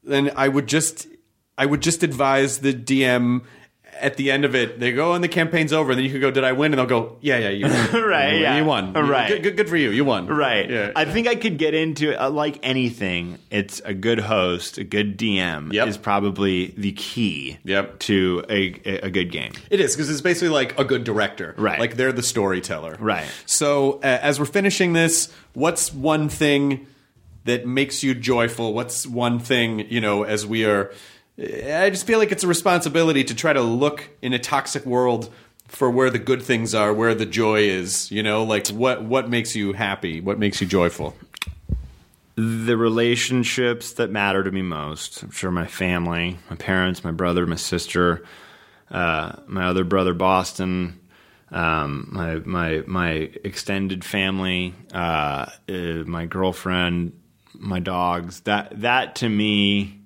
[0.03, 1.07] then I would just
[1.57, 3.45] I would just advise the DM
[4.01, 4.79] at the end of it.
[4.81, 5.91] They go, and the campaign's over.
[5.93, 8.03] And then you can go, "Did I win?" And they'll go, "Yeah, yeah, you won.
[8.07, 8.43] Right, you won.
[8.43, 8.59] yeah.
[8.59, 8.93] you won.
[8.93, 9.29] Right.
[9.29, 9.91] good, good, good for you.
[9.91, 10.27] You won.
[10.27, 10.69] Right.
[10.71, 10.93] Yeah.
[10.97, 12.17] I think I could get into it.
[12.17, 15.89] Uh, like anything, it's a good host, a good DM Yep.
[15.89, 17.99] is probably the key Yep.
[18.01, 19.53] to a, a, a good game.
[19.71, 21.79] It is because it's basically like a good director, Right.
[21.81, 23.27] Like they're the storyteller, Right.
[23.47, 26.87] So uh, as we're finishing this, what's one thing
[27.45, 28.75] that makes you joyful?
[28.75, 30.25] What's one thing you know?
[30.25, 30.93] As we are,
[31.39, 35.33] I just feel like it's a responsibility to try to look in a toxic world
[35.69, 38.11] for where the good things are, where the joy is.
[38.11, 40.21] You know, like what what makes you happy?
[40.21, 41.15] What makes you joyful?
[42.37, 47.47] The relationships that matter to me most, I'm sure my family, my parents, my brother,
[47.47, 48.25] my sister,
[48.91, 51.01] uh, my other brother, Boston,
[51.51, 53.11] um, my my my
[53.45, 55.73] extended family, uh, uh,
[56.07, 57.13] my girlfriend,
[57.55, 58.41] my dogs.
[58.41, 60.01] That that to me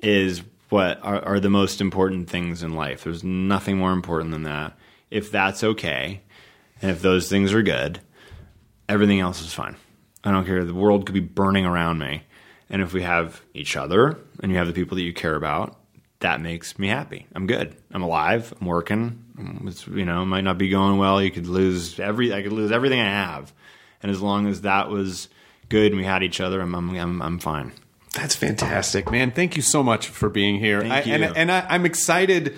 [0.00, 0.42] is
[0.72, 3.04] what are, are the most important things in life.
[3.04, 4.76] There's nothing more important than that.
[5.10, 6.22] If that's okay,
[6.80, 8.00] and if those things are good,
[8.88, 9.76] everything else is fine.
[10.24, 10.64] I don't care.
[10.64, 12.24] The world could be burning around me.
[12.70, 15.76] And if we have each other and you have the people that you care about,
[16.20, 17.26] that makes me happy.
[17.34, 17.76] I'm good.
[17.90, 18.54] I'm alive.
[18.58, 19.24] I'm working.
[19.38, 21.20] Um, it's, you know, might not be going well.
[21.20, 22.32] You could lose every.
[22.32, 23.52] I could lose everything I have.
[24.02, 25.28] And as long as that was
[25.68, 27.72] good and we had each other, I'm I'm I'm, I'm fine.
[28.12, 29.30] That's fantastic, man.
[29.30, 30.80] Thank you so much for being here.
[30.80, 31.14] Thank I, you.
[31.14, 32.56] And, and I, I'm excited.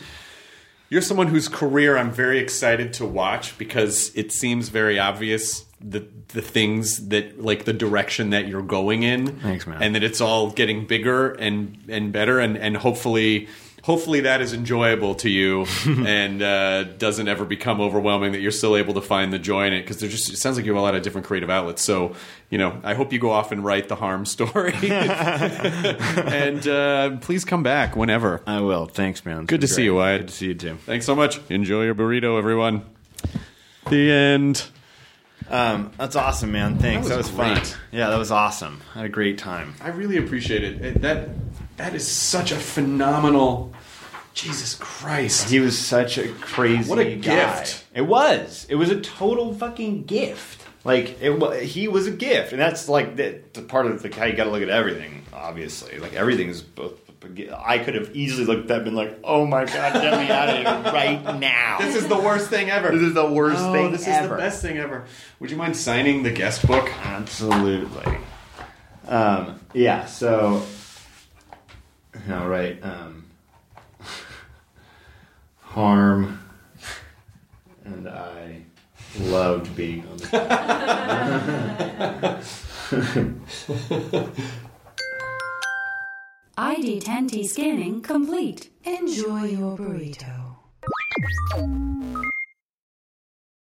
[0.89, 6.07] You're someone whose career I'm very excited to watch because it seems very obvious the
[6.29, 9.39] the things that like the direction that you're going in.
[9.39, 9.83] Thanks, man.
[9.83, 13.49] And that it's all getting bigger and and better and and hopefully
[13.85, 15.67] hopefully that is enjoyable to you
[16.07, 19.75] and uh, doesn't ever become overwhelming that you're still able to find the joy in
[19.75, 21.83] it because there's just it sounds like you have a lot of different creative outlets
[21.83, 22.15] so
[22.49, 27.45] you know i hope you go off and write the harm story and uh, please
[27.45, 28.87] come back whenever I will.
[28.87, 29.45] Thanks, man.
[29.45, 29.99] Good to been see you, great.
[29.99, 30.21] Wyatt.
[30.23, 30.75] Good to see you too.
[30.87, 32.85] thanks so much enjoy your burrito everyone
[33.91, 34.65] the end
[35.51, 36.79] Um, that's awesome, man.
[36.79, 37.07] Thanks.
[37.07, 37.79] That That was was, fun.
[37.93, 38.81] Yeah, that was awesome.
[38.95, 39.75] I had a great time.
[39.83, 40.81] i really appreciate it.
[40.83, 41.29] it that
[41.77, 43.73] that is such a phenomenal
[44.33, 47.57] jesus christ He was such a crazy What a guy.
[47.57, 47.85] gift.
[47.95, 48.67] It was.
[48.69, 50.63] It was a total fucking gift.
[50.85, 51.63] Like it.
[51.63, 54.45] He was a gift, and that's like the, the part of the how you got
[54.45, 55.23] to look at everything.
[55.33, 57.01] Obviously, like everything is both.
[57.57, 60.31] I could have easily looked at that and been like, "Oh my god, get me
[60.31, 63.63] out of here right now!" this is the worst thing ever This is the worst
[63.63, 65.07] oh, thing this is the best thing ever
[65.41, 68.19] would you mind signing the guest book Absolutely.
[69.09, 70.05] Um, yeah.
[70.05, 70.63] So.
[72.31, 72.83] All right.
[72.83, 73.25] Um,
[75.61, 76.41] harm.
[77.85, 78.63] And I
[79.19, 80.29] loved being on the.
[86.57, 88.71] ID10T scanning complete.
[88.85, 90.57] Enjoy your burrito.